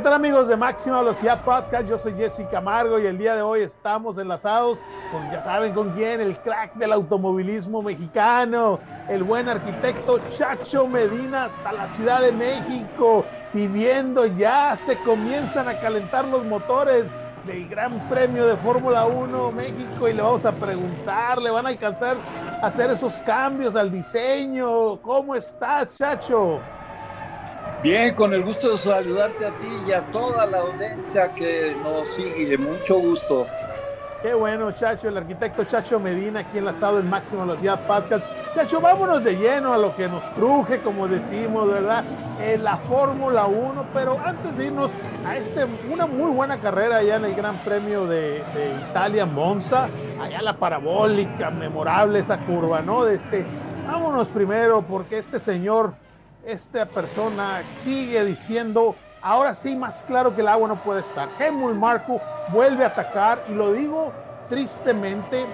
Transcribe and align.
¿qué 0.00 0.04
tal 0.04 0.14
amigos 0.14 0.48
de 0.48 0.56
Máxima 0.56 1.00
Velocidad 1.00 1.44
Podcast? 1.44 1.86
Yo 1.86 1.98
soy 1.98 2.14
Jesse 2.14 2.46
Camargo 2.50 2.98
y 2.98 3.04
el 3.04 3.18
día 3.18 3.34
de 3.34 3.42
hoy 3.42 3.60
estamos 3.60 4.16
enlazados 4.16 4.78
con, 5.12 5.30
ya 5.30 5.44
saben 5.44 5.74
con 5.74 5.90
quién, 5.90 6.22
el 6.22 6.38
crack 6.38 6.72
del 6.76 6.94
automovilismo 6.94 7.82
mexicano, 7.82 8.80
el 9.10 9.22
buen 9.22 9.46
arquitecto 9.46 10.18
Chacho 10.30 10.86
Medina 10.86 11.44
hasta 11.44 11.72
la 11.72 11.86
Ciudad 11.90 12.22
de 12.22 12.32
México, 12.32 13.26
viviendo 13.52 14.24
ya, 14.24 14.74
se 14.74 14.96
comienzan 15.00 15.68
a 15.68 15.78
calentar 15.78 16.26
los 16.26 16.46
motores 16.46 17.04
del 17.44 17.68
Gran 17.68 18.08
Premio 18.08 18.46
de 18.46 18.56
Fórmula 18.56 19.04
1 19.04 19.52
México 19.52 20.08
y 20.08 20.14
le 20.14 20.22
vamos 20.22 20.46
a 20.46 20.52
preguntar, 20.52 21.42
¿le 21.42 21.50
van 21.50 21.66
a 21.66 21.68
alcanzar 21.68 22.16
a 22.62 22.68
hacer 22.68 22.88
esos 22.88 23.20
cambios 23.20 23.76
al 23.76 23.92
diseño? 23.92 24.98
¿Cómo 25.02 25.34
estás, 25.34 25.98
Chacho? 25.98 26.58
Bien, 27.82 28.14
con 28.14 28.34
el 28.34 28.42
gusto 28.42 28.72
de 28.72 28.76
saludarte 28.76 29.46
a 29.46 29.50
ti 29.52 29.68
y 29.86 29.92
a 29.92 30.02
toda 30.12 30.44
la 30.44 30.58
audiencia 30.58 31.32
que 31.34 31.74
nos 31.82 32.08
sigue. 32.12 32.58
Mucho 32.58 32.98
gusto. 32.98 33.46
Qué 34.22 34.34
bueno, 34.34 34.70
Chacho, 34.70 35.08
el 35.08 35.16
arquitecto 35.16 35.64
Chacho 35.64 35.98
Medina 35.98 36.40
aquí 36.40 36.58
enlazado 36.58 36.98
en 37.00 37.08
Máximo 37.08 37.40
Velocidad 37.46 37.86
Podcast. 37.86 38.22
Chacho, 38.54 38.78
vámonos 38.78 39.24
de 39.24 39.34
lleno 39.34 39.72
a 39.72 39.78
lo 39.78 39.96
que 39.96 40.08
nos 40.08 40.22
truje, 40.34 40.82
como 40.82 41.08
decimos, 41.08 41.72
¿verdad? 41.72 42.04
En 42.38 42.62
la 42.62 42.76
Fórmula 42.76 43.46
1, 43.46 43.86
pero 43.94 44.20
antes 44.22 44.58
de 44.58 44.66
irnos 44.66 44.92
a 45.26 45.38
este, 45.38 45.64
una 45.90 46.04
muy 46.04 46.30
buena 46.32 46.60
carrera 46.60 46.98
allá 46.98 47.16
en 47.16 47.24
el 47.24 47.34
Gran 47.34 47.56
Premio 47.64 48.06
de, 48.06 48.44
de 48.52 48.74
Italia, 48.90 49.24
Monza, 49.24 49.88
allá 50.20 50.42
la 50.42 50.58
parabólica, 50.58 51.50
memorable 51.50 52.18
esa 52.18 52.44
curva, 52.44 52.82
¿no? 52.82 53.06
De 53.06 53.14
este, 53.14 53.46
vámonos 53.86 54.28
primero, 54.28 54.82
porque 54.82 55.16
este 55.16 55.40
señor 55.40 55.94
esta 56.44 56.86
persona 56.86 57.62
sigue 57.70 58.24
diciendo, 58.24 58.94
ahora 59.22 59.54
sí, 59.54 59.76
más 59.76 60.02
claro 60.04 60.34
que 60.34 60.40
el 60.40 60.48
agua 60.48 60.68
no 60.68 60.82
puede 60.82 61.00
estar. 61.00 61.28
Helmut 61.38 61.74
Marco 61.74 62.20
vuelve 62.52 62.84
a 62.84 62.88
atacar 62.88 63.44
y 63.48 63.54
lo 63.54 63.72
digo 63.72 64.12
tristemente 64.48 65.46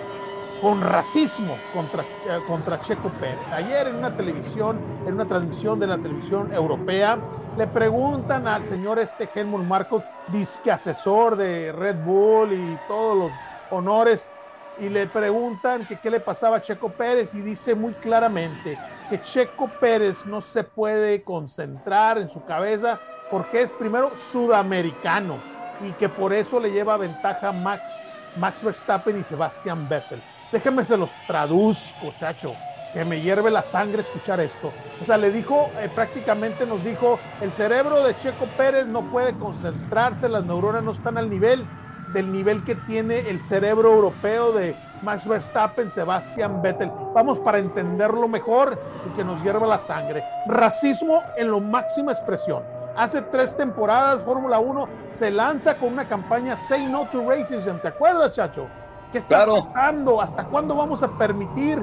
con 0.61 0.81
racismo 0.81 1.57
contra, 1.75 2.03
eh, 2.03 2.41
contra 2.47 2.81
Checo 2.81 3.11
Pérez. 3.21 3.53
Ayer 3.53 3.89
en 3.89 3.97
una 3.97 4.17
televisión, 4.17 4.79
en 5.07 5.15
una 5.15 5.27
transmisión 5.27 5.79
de 5.79 5.87
la 5.87 5.99
televisión 5.99 6.53
europea, 6.53 7.19
le 7.59 7.67
preguntan 7.67 8.47
al 8.47 8.67
señor 8.67 8.99
este 8.99 9.29
Helmut 9.35 9.65
Marco, 9.65 10.03
disque 10.29 10.71
asesor 10.71 11.37
de 11.37 11.73
Red 11.73 11.97
Bull 12.05 12.53
y 12.53 12.79
todos 12.89 13.17
los 13.17 13.33
honores, 13.71 14.31
y 14.79 14.89
le 14.89 15.07
preguntan 15.07 15.87
qué 16.03 16.11
le 16.11 16.21
pasaba 16.21 16.59
a 16.59 16.61
Checo 16.61 16.91
Pérez 16.91 17.35
y 17.35 17.41
dice 17.41 17.75
muy 17.75 17.95
claramente, 17.95 18.79
que 19.09 19.21
Checo 19.23 19.69
Pérez 19.81 20.27
no 20.27 20.41
se 20.41 20.65
puede 20.65 21.23
concentrar 21.23 22.19
en 22.19 22.29
su 22.29 22.45
cabeza 22.45 23.01
porque 23.31 23.63
es 23.63 23.73
primero 23.73 24.17
sudamericano 24.17 25.39
y 25.81 25.93
que 25.93 26.09
por 26.09 26.33
eso 26.33 26.59
le 26.59 26.71
lleva 26.71 26.97
ventaja 26.97 27.53
Max, 27.53 28.03
Max 28.37 28.63
Verstappen 28.63 29.19
y 29.19 29.23
Sebastian 29.23 29.89
Vettel. 29.89 30.23
Déjenme 30.53 30.85
se 30.85 30.97
los 30.97 31.15
traduzco, 31.27 32.13
chacho, 32.19 32.55
que 32.93 33.05
me 33.05 33.21
hierve 33.21 33.51
la 33.51 33.63
sangre 33.63 34.03
escuchar 34.03 34.41
esto. 34.41 34.73
O 35.03 35.05
sea, 35.05 35.17
le 35.17 35.31
dijo, 35.31 35.71
eh, 35.81 35.91
prácticamente 35.95 36.67
nos 36.67 36.83
dijo, 36.85 37.19
el 37.41 37.53
cerebro 37.53 38.03
de 38.03 38.17
Checo 38.17 38.47
Pérez 38.57 38.87
no 38.87 39.03
puede 39.11 39.35
concentrarse, 39.35 40.29
las 40.29 40.45
neuronas 40.45 40.83
no 40.83 40.93
están 40.93 41.19
al 41.19 41.29
nivel 41.29 41.67
del 42.13 42.31
nivel 42.33 42.65
que 42.65 42.75
tiene 42.75 43.29
el 43.29 43.45
cerebro 43.45 43.93
europeo 43.93 44.53
de 44.53 44.75
Max 45.07 45.25
Verstappen, 45.25 45.89
Sebastian 45.89 46.61
Vettel. 46.61 46.91
Vamos 47.15 47.39
para 47.39 47.59
entenderlo 47.59 48.27
mejor 48.27 48.77
y 49.07 49.17
que 49.17 49.23
nos 49.23 49.41
hierva 49.41 49.65
la 49.65 49.79
sangre. 49.79 50.25
Racismo 50.49 51.23
en 51.37 51.49
lo 51.49 51.61
máxima 51.61 52.11
expresión. 52.11 52.65
Hace 52.97 53.23
tres 53.23 53.57
temporadas 53.57 54.23
Fórmula 54.23 54.59
1 54.59 54.89
se 55.13 55.31
lanza 55.31 55.77
con 55.77 55.93
una 55.93 56.09
campaña 56.09 56.57
Say 56.57 56.89
No 56.89 57.07
to 57.07 57.25
Racism. 57.25 57.77
¿Te 57.79 57.89
acuerdas, 57.89 58.33
Chacho? 58.33 58.67
¿Qué 59.13 59.19
está 59.19 59.47
pasando? 59.47 60.21
¿Hasta 60.21 60.45
cuándo 60.45 60.75
vamos 60.75 61.05
a 61.05 61.09
permitir 61.17 61.81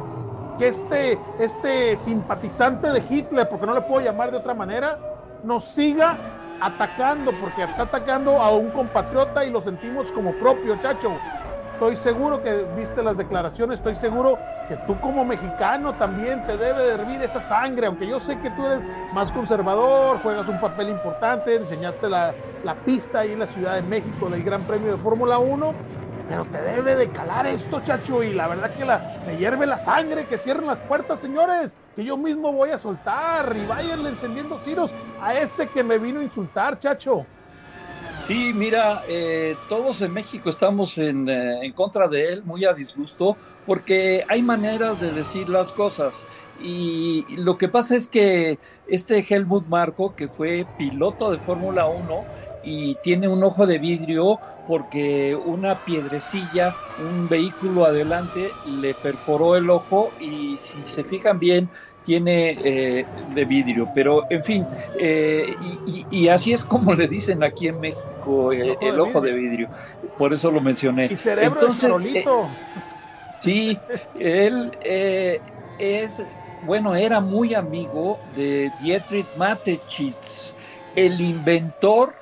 que 0.60 0.68
este, 0.68 1.18
este 1.40 1.96
simpatizante 1.96 2.90
de 2.90 3.02
Hitler, 3.10 3.48
porque 3.48 3.66
no 3.66 3.74
le 3.74 3.82
puedo 3.84 4.02
llamar 4.02 4.32
de 4.32 4.38
otra 4.38 4.54
manera, 4.54 5.00
nos 5.46 5.64
siga 5.64 6.18
atacando, 6.60 7.32
porque 7.40 7.64
está 7.64 7.84
atacando 7.84 8.42
a 8.42 8.52
un 8.52 8.70
compatriota 8.72 9.46
y 9.46 9.50
lo 9.50 9.62
sentimos 9.62 10.12
como 10.12 10.34
propio, 10.34 10.76
Chacho? 10.82 11.14
Estoy 11.84 11.98
seguro 11.98 12.42
que 12.42 12.66
viste 12.78 13.04
las 13.04 13.18
declaraciones, 13.18 13.80
estoy 13.80 13.96
seguro 13.96 14.40
que 14.70 14.78
tú 14.88 14.98
como 15.02 15.26
mexicano 15.26 15.94
también 15.96 16.46
te 16.46 16.56
debe 16.56 16.82
de 16.82 16.94
hervir 16.94 17.22
esa 17.22 17.42
sangre, 17.42 17.88
aunque 17.88 18.08
yo 18.08 18.22
sé 18.22 18.40
que 18.40 18.50
tú 18.52 18.66
eres 18.66 18.88
más 19.12 19.34
conservador, 19.34 20.20
juegas 20.20 20.48
un 20.48 20.62
papel 20.62 20.88
importante, 20.88 21.58
enseñaste 21.58 22.08
la, 22.08 22.34
la 22.64 22.76
pista 22.76 23.20
ahí 23.20 23.34
en 23.34 23.40
la 23.40 23.48
Ciudad 23.48 23.76
de 23.76 23.82
México 23.82 24.30
del 24.30 24.44
Gran 24.44 24.62
Premio 24.64 24.94
de 24.94 24.98
Fórmula 24.98 25.40
1, 25.40 25.74
pero 26.30 26.46
te 26.46 26.62
debe 26.62 26.96
de 26.96 27.10
calar 27.10 27.48
esto, 27.48 27.82
chacho, 27.82 28.24
y 28.24 28.32
la 28.32 28.48
verdad 28.48 28.72
que 28.72 28.86
la, 28.86 29.18
me 29.28 29.36
hierve 29.36 29.66
la 29.66 29.78
sangre, 29.78 30.26
que 30.26 30.38
cierren 30.38 30.68
las 30.68 30.80
puertas, 30.80 31.20
señores, 31.20 31.76
que 31.98 32.06
yo 32.06 32.16
mismo 32.16 32.54
voy 32.54 32.70
a 32.70 32.78
soltar 32.78 33.54
y 33.58 33.66
váyanle 33.66 34.12
encendiendo 34.12 34.58
ciros 34.58 34.94
a 35.22 35.36
ese 35.36 35.68
que 35.68 35.84
me 35.84 35.98
vino 35.98 36.22
a 36.22 36.24
insultar, 36.24 36.80
chacho. 36.80 37.26
Sí, 38.26 38.54
mira, 38.54 39.04
eh, 39.10 39.58
todos 39.68 40.02
en 40.02 40.14
México 40.14 40.50
estamos 40.50 40.98
en, 40.98 41.28
eh, 41.28 41.60
en, 41.62 41.74
contra 41.74 42.08
de 42.08 42.30
él, 42.30 42.44
muy 42.46 42.64
a 42.64 42.72
disgusto, 42.72 43.36
porque 43.66 44.24
hay 44.30 44.42
maneras 44.42 45.02
de 45.02 45.12
decir 45.12 45.50
las 45.50 45.74
cosas. 45.74 46.26
Y 46.62 47.26
lo 47.36 47.56
que 47.58 47.68
pasa 47.68 47.96
es 47.96 48.08
que 48.08 48.60
este 48.88 49.26
Helmut 49.28 49.68
Marco, 49.68 50.16
que 50.16 50.28
fue 50.28 50.66
piloto 50.78 51.32
de 51.32 51.40
Fórmula 51.40 51.88
1 51.88 52.24
y 52.64 52.96
tiene 52.96 53.28
un 53.28 53.44
ojo 53.44 53.68
de 53.68 53.78
vidrio 53.78 54.40
porque 54.68 55.36
una 55.36 55.84
piedrecilla, 55.84 56.74
un 57.00 57.28
vehículo 57.28 57.86
adelante 57.86 58.52
le 58.80 58.94
perforó 58.94 59.58
el 59.58 59.70
ojo 59.70 60.12
y 60.20 60.56
si 60.58 60.80
se 60.86 61.04
fijan 61.04 61.40
bien 61.40 61.70
tiene 62.04 62.58
eh, 62.64 63.06
de 63.34 63.46
vidrio, 63.46 63.90
pero 63.94 64.24
en 64.30 64.44
fin, 64.44 64.66
eh, 65.00 65.56
y, 66.12 66.28
así 66.28 66.54
es 66.54 66.64
como 66.66 66.94
le 66.94 67.08
dicen 67.08 67.44
aquí 67.44 67.68
en 67.68 67.80
México 67.80 68.52
eh, 68.52 68.78
el 68.82 69.00
ojo 69.00 69.22
de 69.22 69.32
vidrio, 69.32 69.70
por 70.18 70.34
eso 70.34 70.52
lo 70.52 70.62
mencioné. 70.62 71.08
Y 71.12 71.16
cerebro 71.16 71.62
Entonces, 71.62 72.16
eh, 72.16 72.26
sí, 73.40 73.78
él 74.20 74.72
es, 75.80 76.22
bueno, 76.66 76.96
era 76.96 77.20
muy 77.20 77.54
amigo 77.54 78.20
de 78.36 78.72
Dietrich 78.82 79.28
Mateschitz, 79.38 80.54
el 80.96 81.20
inventor 81.20 82.14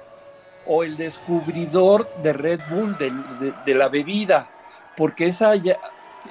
o 0.65 0.83
el 0.83 0.97
descubridor 0.97 2.09
de 2.21 2.33
Red 2.33 2.61
Bull, 2.69 2.97
de, 2.97 3.75
la 3.75 3.87
bebida, 3.87 4.47
porque 4.95 5.27
esa 5.27 5.55
ya 5.55 5.77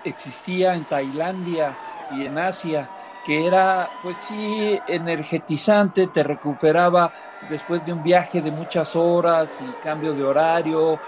existía 0.05 0.75
en 0.75 0.85
Tailandia 0.85 1.77
y 2.13 2.27
en 2.27 2.39
Asia 2.39 2.89
que 3.25 3.47
era, 3.47 3.91
pues 4.03 4.17
sí, 4.17 4.81
energetizante, 4.87 6.07
te 6.07 6.23
recuperaba 6.23 7.13
después 7.51 7.85
de 7.85 7.93
un 7.93 8.03
viaje 8.03 8.41
de 8.41 8.51
muchas 8.51 8.97
horas 8.97 9.51
y 9.61 9.83
cambio 9.83 10.15
de 10.15 10.25
horario 10.25 10.99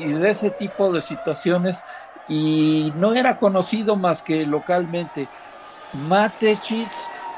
y 0.00 0.12
de 0.12 0.30
ese 0.30 0.50
tipo 0.50 0.92
de 0.92 1.00
situaciones 1.00 1.84
y 2.28 2.92
no 2.96 3.14
era 3.14 3.38
conocido 3.38 3.96
más 3.96 4.22
que 4.22 4.44
localmente. 4.46 5.28
Matechis 6.08 6.88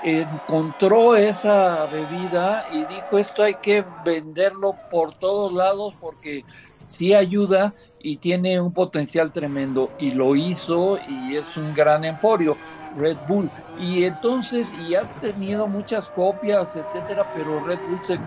encontró 0.02 1.14
esa 1.16 1.86
bebida 1.86 2.66
y 2.72 2.84
dijo 2.84 3.18
esto 3.18 3.42
hay 3.42 3.54
que 3.54 3.84
venderlo 4.04 4.76
por 4.90 5.14
todos 5.14 5.52
lados 5.52 5.94
porque 6.00 6.44
sí 6.88 7.12
ayuda 7.12 7.74
y 8.00 8.18
tiene 8.18 8.60
un 8.60 8.72
potencial 8.72 9.32
tremendo 9.32 9.90
y 9.98 10.12
lo 10.12 10.36
hizo 10.36 10.98
y 11.08 11.36
es 11.36 11.56
un 11.56 11.74
gran 11.74 12.04
emporio 12.04 12.56
Red 12.97 13.16
Bull. 13.26 13.50
Y 13.78 14.04
entonces 14.04 14.72
y 14.86 14.94
ha 14.94 15.02
tenido 15.20 15.66
muchas 15.66 16.09
copias 16.10 16.76
etcétera 16.76 17.30
pero 17.34 17.64
Red 17.64 17.80
Bull 17.88 18.00
se, 18.04 18.18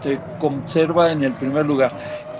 se 0.00 0.20
conserva 0.38 1.10
en 1.10 1.24
el 1.24 1.32
primer 1.32 1.66
lugar. 1.66 1.90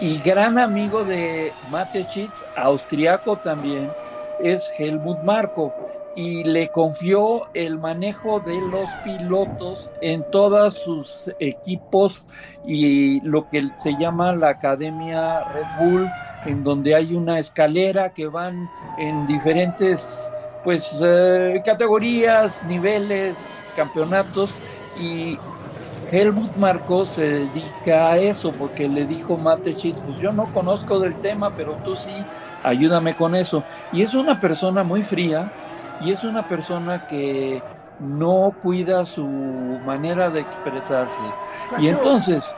Y 0.00 0.19
gran 0.19 0.58
amigo 0.58 1.02
de 1.02 1.52
Matechitz 1.70 2.44
austriaco 2.56 3.37
también 3.38 3.90
es 4.38 4.70
Helmut 4.79 5.22
Marko 5.22 5.72
y 6.17 6.43
le 6.45 6.69
confió 6.69 7.43
el 7.53 7.79
manejo 7.79 8.41
de 8.41 8.59
los 8.59 8.89
pilotos 9.05 9.93
en 10.01 10.25
todos 10.31 10.75
sus 10.75 11.31
equipos 11.39 12.27
y 12.67 13.21
lo 13.21 13.49
que 13.51 13.69
se 13.79 13.93
llama 13.99 14.35
la 14.35 14.49
Academia 14.49 15.45
Red 15.53 15.67
Bull, 15.79 16.11
en 16.47 16.65
donde 16.65 16.95
hay 16.95 17.15
una 17.15 17.39
escalera 17.39 18.15
que 18.15 18.27
van 18.27 18.69
en 18.99 19.27
diferentes 19.27 20.33
pues 20.65 20.97
eh, 21.01 21.63
categorías, 21.65 22.65
niveles, 22.65 23.37
campeonatos 23.77 24.51
y 24.99 25.39
Helmut 26.11 26.57
Marco 26.57 27.05
se 27.05 27.25
dedica 27.25 28.13
a 28.13 28.19
eso 28.19 28.53
porque 28.53 28.89
le 28.89 29.07
dijo 29.07 29.37
Matechis, 29.37 29.97
pues 29.97 30.17
yo 30.19 30.33
no 30.33 30.53
conozco 30.53 30.99
del 30.99 31.15
tema, 31.17 31.53
pero 31.55 31.75
tú 31.85 31.95
sí, 31.95 32.13
ayúdame 32.63 33.15
con 33.17 33.35
eso. 33.35 33.65
Y 33.93 34.03
es 34.03 34.15
una 34.15 34.39
persona 34.39 34.85
muy 34.85 35.03
fría, 35.03 35.53
y 36.00 36.12
es 36.12 36.25
una 36.25 36.46
persona 36.46 37.06
que 37.06 37.62
no 38.00 38.52
cuida 38.62 39.04
su 39.06 39.25
manera 39.25 40.31
de 40.31 40.40
expresarse. 40.40 41.20
y 41.78 41.88
entonces... 41.88 42.54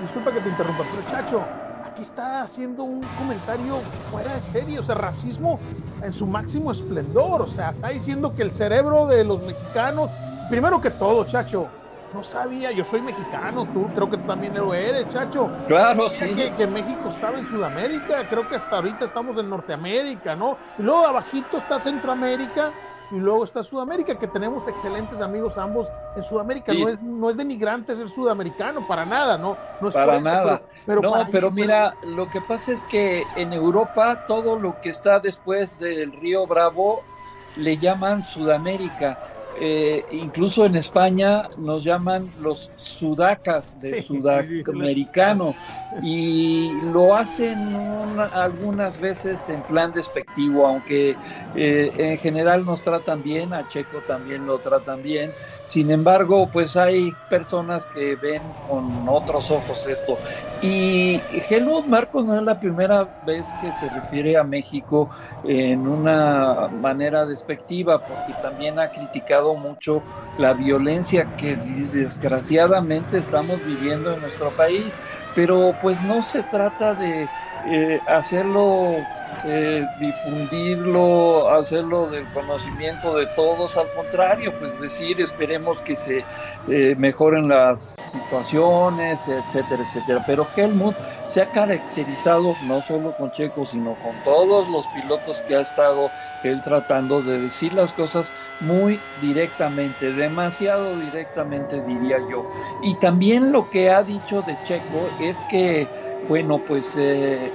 disculpa 0.00 0.30
que 0.32 0.40
te 0.40 0.48
interrumpa, 0.48 0.84
pero 0.90 1.10
Chacho, 1.10 1.42
aquí 1.84 2.02
está 2.02 2.42
haciendo 2.42 2.84
un 2.84 3.02
comentario 3.18 3.80
fuera 4.10 4.34
de 4.34 4.42
serie, 4.42 4.78
o 4.78 4.82
sea, 4.82 4.94
racismo 4.94 5.58
en 6.02 6.12
su 6.12 6.26
máximo 6.26 6.70
esplendor, 6.70 7.42
o 7.42 7.48
sea, 7.48 7.70
está 7.70 7.88
diciendo 7.88 8.34
que 8.34 8.42
el 8.42 8.54
cerebro 8.54 9.06
de 9.06 9.24
los 9.24 9.42
mexicanos, 9.42 10.10
primero 10.48 10.80
que 10.80 10.90
todo, 10.90 11.24
Chacho, 11.24 11.66
no 12.14 12.22
sabía, 12.22 12.70
yo 12.72 12.84
soy 12.84 13.00
mexicano, 13.00 13.66
tú 13.72 13.88
creo 13.94 14.10
que 14.10 14.18
también 14.18 14.54
lo 14.54 14.74
eres, 14.74 15.08
chacho. 15.08 15.50
Claro, 15.66 16.08
sí. 16.08 16.26
Que, 16.34 16.52
que, 16.52 16.66
México 16.66 17.08
estaba 17.08 17.38
en 17.38 17.46
Sudamérica, 17.46 18.28
creo 18.28 18.48
que 18.48 18.56
hasta 18.56 18.76
ahorita 18.76 19.04
estamos 19.06 19.36
en 19.38 19.48
Norteamérica, 19.48 20.34
¿no? 20.36 20.56
Y 20.78 20.82
luego 20.82 21.06
abajito 21.06 21.58
está 21.58 21.80
Centroamérica 21.80 22.72
y 23.12 23.16
luego 23.16 23.44
está 23.44 23.62
Sudamérica, 23.62 24.18
que 24.18 24.26
tenemos 24.26 24.66
excelentes 24.66 25.20
amigos 25.20 25.58
ambos 25.58 25.86
en 26.16 26.24
Sudamérica. 26.24 26.72
No, 26.72 26.88
es, 26.88 27.02
no 27.02 27.28
es 27.28 27.36
denigrante 27.36 27.94
ser 27.94 28.08
sudamericano, 28.08 28.86
para 28.88 29.04
nada, 29.04 29.36
¿no? 29.36 29.56
No 29.82 29.88
es 29.88 29.94
para 29.94 30.18
nada. 30.18 30.62
Pero, 30.86 31.02
no, 31.02 31.26
pero 31.30 31.50
mira, 31.50 31.94
lo 32.02 32.28
que 32.30 32.40
pasa 32.40 32.72
es 32.72 32.84
que 32.84 33.24
en 33.36 33.52
Europa 33.52 34.24
todo 34.26 34.58
lo 34.58 34.80
que 34.80 34.88
está 34.88 35.20
después 35.20 35.78
del 35.78 36.12
río 36.12 36.46
Bravo 36.46 37.02
le 37.56 37.76
llaman 37.76 38.22
Sudamérica. 38.24 39.18
Eh, 39.60 40.04
incluso 40.12 40.64
en 40.64 40.76
España 40.76 41.48
nos 41.58 41.84
llaman 41.84 42.30
los 42.40 42.70
sudacas 42.76 43.80
de 43.80 44.02
sudamericano 44.02 45.54
y 46.02 46.72
lo 46.92 47.14
hacen 47.14 47.76
algunas 48.32 48.98
veces 48.98 49.48
en 49.50 49.62
plan 49.62 49.92
despectivo, 49.92 50.66
aunque 50.66 51.16
eh, 51.54 51.92
en 51.96 52.18
general 52.18 52.64
nos 52.64 52.82
tratan 52.82 53.22
bien, 53.22 53.52
a 53.52 53.68
Checo 53.68 53.98
también 54.06 54.46
lo 54.46 54.58
tratan 54.58 55.02
bien. 55.02 55.30
Sin 55.64 55.90
embargo, 55.90 56.48
pues 56.52 56.76
hay 56.76 57.12
personas 57.30 57.86
que 57.86 58.16
ven 58.16 58.42
con 58.68 59.08
otros 59.08 59.50
ojos 59.50 59.86
esto. 59.86 60.18
Y 60.60 61.20
Helmut 61.48 61.86
Marcos 61.86 62.24
no 62.24 62.36
es 62.36 62.42
la 62.42 62.58
primera 62.58 63.08
vez 63.24 63.46
que 63.60 63.70
se 63.72 63.92
refiere 63.94 64.36
a 64.36 64.44
México 64.44 65.08
en 65.44 65.86
una 65.86 66.68
manera 66.68 67.26
despectiva, 67.26 68.00
porque 68.00 68.32
también 68.42 68.78
ha 68.78 68.90
criticado 68.90 69.54
mucho 69.54 70.02
la 70.38 70.52
violencia 70.52 71.36
que 71.36 71.56
desgraciadamente 71.56 73.18
estamos 73.18 73.64
viviendo 73.64 74.12
en 74.14 74.20
nuestro 74.20 74.50
país, 74.50 74.94
pero 75.34 75.74
pues 75.80 76.02
no 76.02 76.22
se 76.22 76.42
trata 76.44 76.94
de 76.94 77.28
eh, 77.66 78.00
hacerlo, 78.06 78.96
eh, 79.44 79.86
difundirlo, 80.00 81.48
hacerlo 81.50 82.10
del 82.10 82.26
conocimiento 82.32 83.16
de 83.16 83.26
todos, 83.28 83.76
al 83.76 83.88
contrario, 83.92 84.52
pues 84.58 84.80
decir, 84.80 85.20
esperemos 85.20 85.80
que 85.82 85.96
se 85.96 86.24
eh, 86.68 86.94
mejoren 86.98 87.48
las 87.48 87.96
situaciones, 88.10 89.20
etcétera, 89.28 89.82
etcétera. 89.88 90.24
Pero 90.26 90.46
Helmut 90.56 90.96
se 91.32 91.40
ha 91.40 91.46
caracterizado 91.46 92.54
no 92.64 92.82
solo 92.82 93.16
con 93.16 93.32
Checo, 93.32 93.64
sino 93.64 93.94
con 93.94 94.14
todos 94.22 94.68
los 94.68 94.86
pilotos 94.88 95.40
que 95.42 95.56
ha 95.56 95.62
estado 95.62 96.10
él 96.44 96.60
tratando 96.62 97.22
de 97.22 97.40
decir 97.40 97.72
las 97.72 97.92
cosas 97.92 98.26
muy 98.60 99.00
directamente, 99.22 100.12
demasiado 100.12 100.94
directamente 100.96 101.80
diría 101.82 102.18
yo. 102.30 102.50
Y 102.82 102.96
también 102.96 103.50
lo 103.50 103.70
que 103.70 103.90
ha 103.90 104.02
dicho 104.02 104.42
de 104.42 104.56
Checo 104.64 105.08
es 105.20 105.38
que 105.50 105.88
bueno, 106.28 106.58
pues 106.58 106.94
eh, 106.96 107.50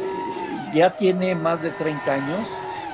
ya 0.73 0.89
tiene 0.89 1.35
más 1.35 1.61
de 1.61 1.71
30 1.71 2.11
años 2.11 2.39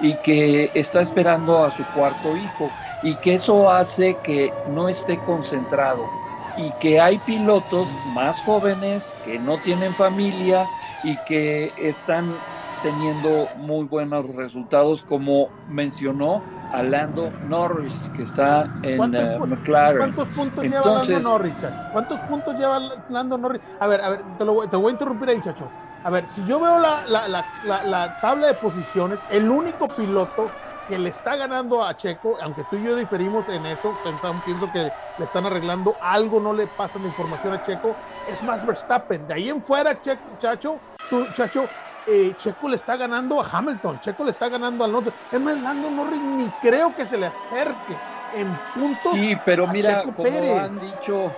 y 0.01 0.15
que 0.15 0.69
está 0.73 1.01
esperando 1.01 1.63
a 1.63 1.71
su 1.71 1.83
cuarto 1.95 2.35
hijo 2.35 2.69
y 3.01 3.15
que 3.15 3.35
eso 3.35 3.71
hace 3.71 4.17
que 4.23 4.53
no 4.69 4.89
esté 4.89 5.17
concentrado 5.19 6.22
y 6.57 6.71
que 6.79 6.99
hay 6.99 7.17
pilotos 7.19 7.87
más 8.13 8.39
jóvenes 8.41 9.11
que 9.25 9.39
no 9.39 9.57
tienen 9.59 9.93
familia 9.93 10.65
y 11.03 11.17
que 11.25 11.71
están 11.77 12.33
teniendo 12.81 13.47
muy 13.57 13.85
buenos 13.85 14.35
resultados 14.35 15.03
como 15.03 15.49
mencionó 15.69 16.43
Alando 16.73 17.31
Norris 17.47 17.93
que 18.15 18.23
está 18.23 18.63
en 18.81 19.15
eh, 19.15 19.37
McLaren. 19.39 19.97
¿Cuántos 19.99 20.27
puntos 20.29 20.63
lleva 20.63 20.97
Lando 20.97 21.19
Norris? 21.19 21.53
¿Cuántos 21.91 22.19
puntos 22.21 22.57
lleva 22.57 22.79
Lando 23.09 23.37
Norris? 23.37 23.61
A 23.79 23.87
ver, 23.87 24.01
a 24.01 24.09
ver, 24.09 24.21
te, 24.37 24.43
lo, 24.43 24.67
te 24.67 24.75
voy 24.75 24.89
a 24.89 24.91
interrumpir 24.91 25.29
ahí, 25.29 25.39
chacho. 25.41 25.69
A 26.03 26.09
ver, 26.09 26.27
si 26.27 26.43
yo 26.45 26.59
veo 26.59 26.79
la, 26.79 27.05
la, 27.07 27.27
la, 27.27 27.83
la, 27.83 28.19
tabla 28.19 28.47
de 28.47 28.53
posiciones, 28.55 29.19
el 29.29 29.49
único 29.49 29.87
piloto 29.87 30.49
que 30.87 30.97
le 30.97 31.09
está 31.09 31.35
ganando 31.35 31.83
a 31.83 31.95
Checo, 31.95 32.37
aunque 32.41 32.63
tú 32.69 32.75
y 32.75 32.83
yo 32.83 32.95
diferimos 32.95 33.47
en 33.49 33.65
eso, 33.65 33.95
pensamos, 34.03 34.43
pienso 34.43 34.71
que 34.71 34.91
le 35.17 35.25
están 35.25 35.45
arreglando 35.45 35.95
algo, 36.01 36.39
no 36.39 36.53
le 36.53 36.67
pasan 36.67 37.05
información 37.05 37.53
a 37.53 37.61
Checo, 37.61 37.95
es 38.29 38.43
más 38.43 38.65
Verstappen. 38.65 39.27
De 39.27 39.33
ahí 39.33 39.49
en 39.49 39.61
fuera, 39.63 39.99
Checo, 39.99 40.21
chacho, 40.37 40.79
tú, 41.09 41.25
chacho, 41.33 41.67
eh, 42.05 42.33
Checo 42.37 42.67
le 42.67 42.75
está 42.75 42.95
ganando 42.97 43.39
a 43.39 43.47
Hamilton, 43.49 43.99
Checo 44.01 44.23
le 44.23 44.31
está 44.31 44.49
ganando 44.49 44.83
al 44.83 44.89
Alonso. 44.91 45.13
Es 45.31 45.39
más, 45.39 45.57
Lando 45.61 45.89
Norris 45.89 46.21
ni 46.21 46.47
creo 46.61 46.93
que 46.95 47.05
se 47.05 47.17
le 47.17 47.27
acerque 47.27 47.97
en 48.35 48.47
punto. 48.73 49.11
Sí, 49.13 49.37
pero 49.45 49.67
mira, 49.67 50.03
como 50.03 50.59
han 50.59 50.79
dicho, 50.79 51.31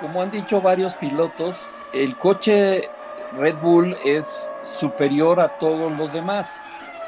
como 0.00 0.20
han 0.20 0.30
dicho 0.30 0.60
varios 0.60 0.94
pilotos, 0.94 1.56
el 1.92 2.16
coche 2.16 2.90
Red 3.32 3.56
Bull 3.62 3.96
es 4.04 4.46
superior 4.78 5.40
a 5.40 5.48
todos 5.48 5.92
los 5.92 6.12
demás, 6.12 6.56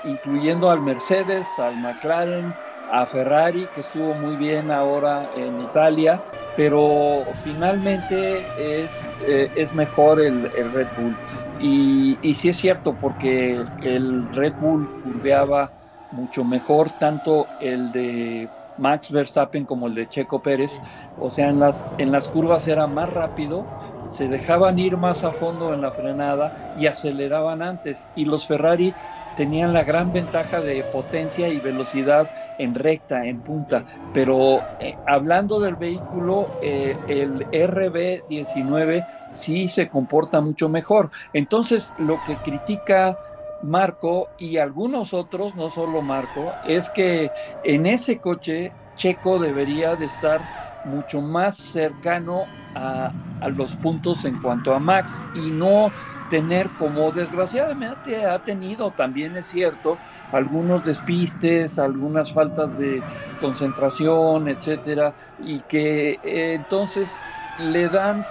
incluyendo 0.07 0.71
al 0.71 0.81
Mercedes, 0.81 1.47
al 1.59 1.77
McLaren, 1.77 2.55
a 2.91 3.05
Ferrari, 3.05 3.67
que 3.75 3.81
estuvo 3.81 4.15
muy 4.15 4.37
bien 4.37 4.71
ahora 4.71 5.29
en 5.37 5.61
Italia, 5.61 6.23
pero 6.57 7.25
finalmente 7.43 8.45
es, 8.59 9.11
eh, 9.27 9.51
es 9.57 9.75
mejor 9.75 10.21
el, 10.21 10.51
Red 10.73 10.89
Bull. 10.97 11.17
Y, 11.61 12.19
y 12.23 12.35
sí 12.35 12.51
es 12.51 12.57
cierto, 12.57 12.95
porque 12.95 13.65
el 13.83 14.25
Red 14.35 14.55
Bull 14.61 14.89
curveaba 15.03 15.71
mucho 16.13 16.45
mejor, 16.45 16.91
tanto 16.93 17.47
el 17.61 17.91
de 17.91 18.49
Max 18.79 19.11
Verstappen 19.11 19.65
como 19.65 19.87
el 19.87 19.95
de 19.95 20.09
Checo 20.09 20.41
Pérez, 20.41 20.79
o 21.19 21.31
sea, 21.31 21.49
en 21.49 21.61
las, 21.61 21.87
en 21.99 22.13
las 22.13 22.29
curvas 22.29 22.69
era 22.69 22.87
más 22.87 23.13
rápido, 23.13 23.65
se 24.07 24.29
dejaban 24.29 24.79
ir 24.79 24.97
más 24.97 25.25
a 25.25 25.31
fondo 25.31 25.75
en 25.75 25.83
la 25.83 25.91
frenada 25.91 26.75
y 26.79 26.87
aceleraban 26.87 27.63
antes. 27.63 28.07
Y 28.15 28.25
los 28.25 28.47
Ferrari 28.47 28.95
tenían 29.37 29.73
la 29.73 29.85
gran 29.85 30.13
ventaja 30.13 30.61
de 30.61 30.83
potencia 30.83 31.49
y 31.49 31.59
velocidad 31.59 32.31
en 32.59 32.75
recta, 32.75 33.25
en 33.25 33.41
punta. 33.41 33.85
Pero 34.13 34.61
eh, 34.81 34.97
hablando 35.07 35.61
del 35.61 35.77
vehículo, 35.77 36.59
eh, 36.63 36.97
el 37.09 37.47
RB19 37.51 39.07
sí 39.31 39.69
se 39.69 39.89
comporta 39.89 40.41
mucho 40.41 40.69
mejor. 40.69 41.11
Entonces, 41.33 41.93
lo 41.99 42.19
que 42.27 42.37
critica 42.37 43.19
Marco 43.63 44.29
y 44.39 44.59
algunos 44.59 45.15
otros, 45.15 45.55
no 45.55 45.71
solo 45.71 46.03
Marco, 46.03 46.53
es 46.67 46.91
que 46.91 47.31
en 47.65 47.87
ese 47.87 48.19
coche 48.19 48.73
Checo 48.95 49.39
debería 49.39 49.95
de 49.97 50.07
estar 50.07 50.66
mucho 50.87 51.21
más 51.21 51.57
cercano 51.57 52.45
a, 52.75 53.13
a 53.41 53.49
los 53.49 53.75
puntos 53.77 54.25
en 54.25 54.41
cuanto 54.41 54.75
a 54.75 54.79
Max 54.79 55.11
y 55.35 55.51
no 55.51 55.91
tener, 56.31 56.69
como 56.79 57.13
desgraciadamente 57.13 58.25
ha 58.25 58.43
tenido, 58.43 58.91
también 58.91 59.37
es 59.37 59.47
cierto, 59.47 59.97
algunos 60.33 60.85
despistes, 60.85 61.79
algunas 61.79 62.33
faltas 62.33 62.77
de 62.79 63.03
concentración, 63.41 64.49
etcétera, 64.49 65.15
y 65.39 65.61
que 65.61 66.19
eh, 66.23 66.55
entonces 66.55 67.15
le 67.61 67.89
dan 67.89 68.25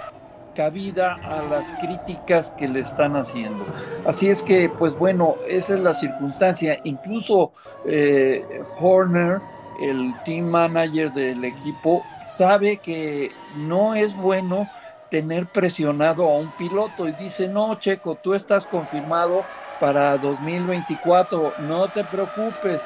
cabida 0.54 1.14
a 1.14 1.42
las 1.42 1.70
críticas 1.80 2.50
que 2.52 2.66
le 2.66 2.80
están 2.80 3.14
haciendo. 3.16 3.64
Así 4.06 4.30
es 4.30 4.42
que, 4.42 4.70
pues 4.78 4.96
bueno, 4.98 5.36
esa 5.46 5.74
es 5.74 5.80
la 5.80 5.92
circunstancia. 5.92 6.78
Incluso 6.84 7.52
eh, 7.84 8.62
Horner, 8.80 9.40
el 9.80 10.14
team 10.24 10.46
manager 10.46 11.12
del 11.12 11.44
equipo, 11.44 12.04
sabe 12.26 12.78
que 12.78 13.32
no 13.56 13.94
es 13.94 14.16
bueno 14.16 14.68
tener 15.10 15.46
presionado 15.46 16.24
a 16.24 16.38
un 16.38 16.50
piloto 16.52 17.08
y 17.08 17.12
dice, 17.12 17.48
no, 17.48 17.74
Checo, 17.76 18.16
tú 18.16 18.34
estás 18.34 18.66
confirmado 18.66 19.44
para 19.80 20.16
2024, 20.18 21.52
no 21.60 21.88
te 21.88 22.04
preocupes, 22.04 22.82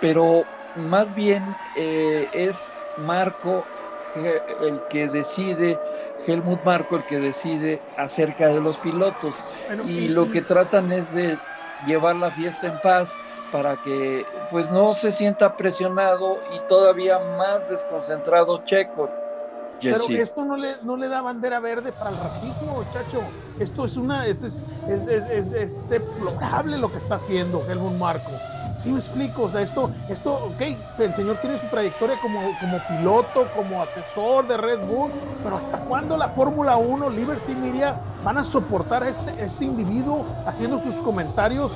pero 0.00 0.44
más 0.76 1.14
bien 1.14 1.44
eh, 1.76 2.28
es 2.32 2.70
Marco 2.98 3.64
el 4.62 4.80
que 4.88 5.08
decide, 5.08 5.78
Helmut 6.26 6.62
Marco 6.64 6.96
el 6.96 7.04
que 7.04 7.18
decide 7.18 7.80
acerca 7.96 8.48
de 8.48 8.60
los 8.60 8.78
pilotos. 8.78 9.36
Y 9.86 10.08
lo 10.08 10.30
que 10.30 10.40
tratan 10.40 10.92
es 10.92 11.12
de 11.12 11.36
llevar 11.86 12.16
la 12.16 12.30
fiesta 12.30 12.68
en 12.68 12.78
paz 12.80 13.12
para 13.54 13.76
que 13.76 14.26
pues 14.50 14.68
no 14.72 14.92
se 14.94 15.12
sienta 15.12 15.56
presionado 15.56 16.40
y 16.52 16.58
todavía 16.66 17.20
más 17.38 17.68
desconcentrado 17.68 18.64
Checo. 18.64 19.08
Pero 19.80 20.08
esto 20.08 20.44
no 20.44 20.56
le, 20.56 20.72
no 20.82 20.96
le 20.96 21.06
da 21.06 21.22
bandera 21.22 21.60
verde 21.60 21.92
para 21.92 22.10
el 22.10 22.16
racismo, 22.16 22.84
chacho. 22.92 23.20
Esto 23.60 23.84
es 23.84 23.96
una, 23.96 24.26
este 24.26 24.46
es, 24.46 24.60
es, 24.88 25.06
es, 25.06 25.52
es, 25.52 25.88
deplorable 25.88 26.78
lo 26.78 26.90
que 26.90 26.98
está 26.98 27.14
haciendo 27.14 27.64
Helmut 27.68 27.92
Marco. 27.92 28.32
¿Sí 28.76 28.90
me 28.90 28.98
explico? 28.98 29.42
O 29.42 29.50
sea, 29.50 29.60
esto, 29.60 29.88
esto, 30.08 30.46
ok, 30.46 30.60
el 30.98 31.14
señor 31.14 31.36
tiene 31.36 31.56
su 31.58 31.66
trayectoria 31.68 32.18
como, 32.20 32.40
como 32.58 32.80
piloto, 32.88 33.46
como 33.54 33.82
asesor 33.82 34.48
de 34.48 34.56
Red 34.56 34.80
Bull, 34.80 35.12
pero 35.44 35.58
¿hasta 35.58 35.78
cuándo 35.78 36.16
la 36.16 36.28
Fórmula 36.30 36.76
1, 36.76 37.08
Liberty 37.10 37.54
Media, 37.54 38.00
van 38.24 38.38
a 38.38 38.42
soportar 38.42 39.04
a 39.04 39.10
este, 39.10 39.44
este 39.44 39.64
individuo 39.64 40.26
haciendo 40.44 40.76
sus 40.76 40.96
comentarios 40.96 41.70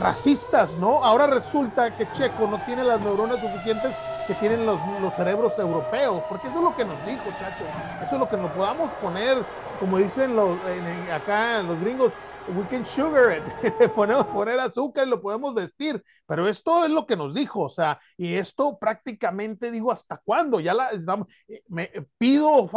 racistas, 0.00 0.76
¿no? 0.76 1.04
Ahora 1.04 1.26
resulta 1.26 1.90
que 1.96 2.10
Checo 2.12 2.46
no 2.46 2.58
tiene 2.58 2.84
las 2.84 3.00
neuronas 3.00 3.40
suficientes 3.40 3.92
que 4.26 4.34
tienen 4.34 4.66
los, 4.66 4.78
los, 5.00 5.14
cerebros 5.14 5.58
europeos, 5.58 6.22
porque 6.28 6.48
eso 6.48 6.58
es 6.58 6.64
lo 6.64 6.76
que 6.76 6.84
nos 6.84 7.06
dijo, 7.06 7.24
chacho. 7.38 7.64
Eso 8.02 8.14
es 8.14 8.20
lo 8.20 8.28
que 8.28 8.36
nos 8.36 8.50
podamos 8.50 8.90
poner, 9.00 9.38
como 9.80 9.96
dicen 9.96 10.36
los, 10.36 10.50
en, 10.66 11.10
acá 11.10 11.62
los 11.62 11.80
gringos, 11.80 12.12
we 12.56 12.64
can 12.68 12.84
sugar 12.84 13.32
it, 13.32 13.42
le 13.80 13.88
podemos 13.88 14.26
poner 14.26 14.58
azúcar 14.58 15.06
y 15.06 15.10
lo 15.10 15.20
podemos 15.20 15.54
vestir, 15.54 16.02
pero 16.26 16.48
esto 16.48 16.84
es 16.84 16.90
lo 16.90 17.06
que 17.06 17.16
nos 17.16 17.34
dijo, 17.34 17.60
o 17.60 17.68
sea, 17.68 18.00
y 18.16 18.34
esto 18.34 18.78
prácticamente 18.78 19.70
digo, 19.70 19.92
¿hasta 19.92 20.18
cuándo? 20.18 20.60
Ya 20.60 20.74
la, 20.74 20.90
me 21.68 21.90
pido 22.16 22.68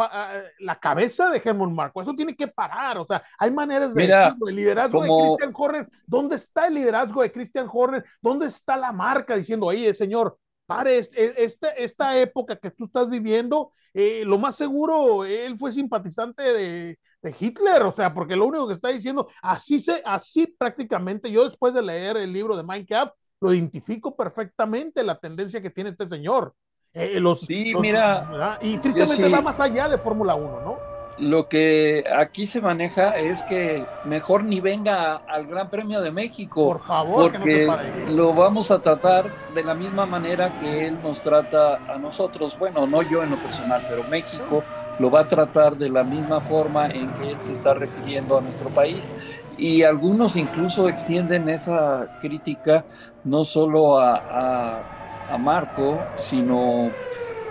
la 0.60 0.80
cabeza 0.80 1.30
de 1.30 1.42
Herman 1.44 1.74
Marco, 1.74 2.02
eso 2.02 2.14
tiene 2.14 2.36
que 2.36 2.48
parar, 2.48 2.98
o 2.98 3.06
sea, 3.06 3.22
hay 3.38 3.52
maneras 3.52 3.94
de 3.94 4.08
decirlo, 4.08 4.48
el 4.48 4.56
liderazgo 4.56 5.04
de 5.04 5.10
Christian 5.10 5.54
Horner, 5.56 5.90
¿dónde 6.06 6.36
está 6.36 6.68
el 6.68 6.74
liderazgo 6.74 7.22
de 7.22 7.32
Christian 7.32 7.68
Horner? 7.72 8.04
¿Dónde 8.22 8.48
está 8.48 8.76
la 8.78 8.92
marca 8.92 9.36
diciendo, 9.36 9.68
oye, 9.68 9.94
señor, 9.94 10.38
pare, 10.66 10.98
esta, 10.98 11.70
esta 11.70 12.18
época 12.18 12.56
que 12.56 12.72
tú 12.72 12.86
estás 12.86 13.10
viviendo, 13.10 13.72
eh, 13.94 14.24
lo 14.26 14.38
más 14.38 14.56
seguro, 14.56 15.26
él 15.26 15.58
fue 15.58 15.74
simpatizante 15.74 16.44
de, 16.44 17.00
de, 17.22 17.36
Hitler, 17.40 17.84
o 17.84 17.94
sea, 17.94 18.14
porque 18.14 18.36
lo 18.36 18.46
único 18.46 18.68
que 18.68 18.74
está 18.74 18.90
diciendo, 18.90 19.28
así, 19.42 19.80
se, 19.80 20.02
así 20.06 20.48
prácticamente, 20.48 21.32
yo 21.32 21.48
después 21.48 21.74
de 21.74 21.82
leer 21.82 22.18
el 22.18 22.34
libro 22.34 22.58
de 22.58 22.64
Minecraft, 22.64 23.14
lo 23.42 23.54
identifico 23.54 24.16
perfectamente 24.16 25.04
la 25.04 25.18
tendencia 25.18 25.62
que 25.62 25.70
tiene 25.70 25.90
este 25.90 26.08
señor. 26.08 26.54
Eh, 26.94 27.20
los, 27.20 27.42
sí, 27.42 27.74
mira. 27.80 28.60
Y 28.62 28.78
tristemente 28.78 29.30
va 29.30 29.42
más 29.42 29.60
allá 29.60 29.88
de 29.88 29.98
Fórmula 29.98 30.36
1, 30.36 30.62
¿no? 30.62 30.92
lo 31.22 31.48
que 31.48 32.04
aquí 32.18 32.48
se 32.48 32.62
maneja 32.62 33.18
es 33.18 33.44
que 33.44 33.86
mejor 34.06 34.44
ni 34.44 34.60
venga 34.60 35.18
al 35.18 35.46
Gran 35.46 35.70
Premio 35.70 36.02
de 36.02 36.12
México. 36.12 36.66
Por 36.66 36.82
favor, 36.82 37.32
porque 37.32 37.68
lo 38.10 38.34
vamos 38.34 38.72
a 38.72 38.82
tratar 38.82 39.32
de 39.54 39.64
la 39.64 39.76
misma 39.76 40.06
manera 40.08 40.58
que 40.60 40.88
él 40.88 40.98
nos 41.02 41.22
trata 41.22 41.76
a 41.94 41.98
nosotros. 41.98 42.58
Bueno, 42.58 42.88
no 42.88 43.04
yo 43.04 43.22
en 43.22 43.30
lo 43.30 43.38
personal, 43.38 43.86
pero 43.88 44.04
México 44.06 44.64
lo 45.02 45.10
va 45.10 45.22
a 45.22 45.28
tratar 45.28 45.76
de 45.78 45.90
la 45.90 46.04
misma 46.04 46.40
forma 46.40 46.88
en 46.88 47.12
que 47.14 47.32
él 47.32 47.38
se 47.42 47.54
está 47.54 47.74
refiriendo 47.74 48.38
a 48.38 48.42
nuestro 48.42 48.70
país. 48.70 49.14
Y 49.58 49.84
algunos 49.84 50.36
incluso 50.36 50.88
extienden 50.88 51.50
esa 51.50 52.20
crítica 52.22 52.86
no 53.24 53.44
solo 53.44 54.00
a, 54.00 54.84
a 55.28 55.38
Marco, 55.38 55.98
sino 56.30 56.92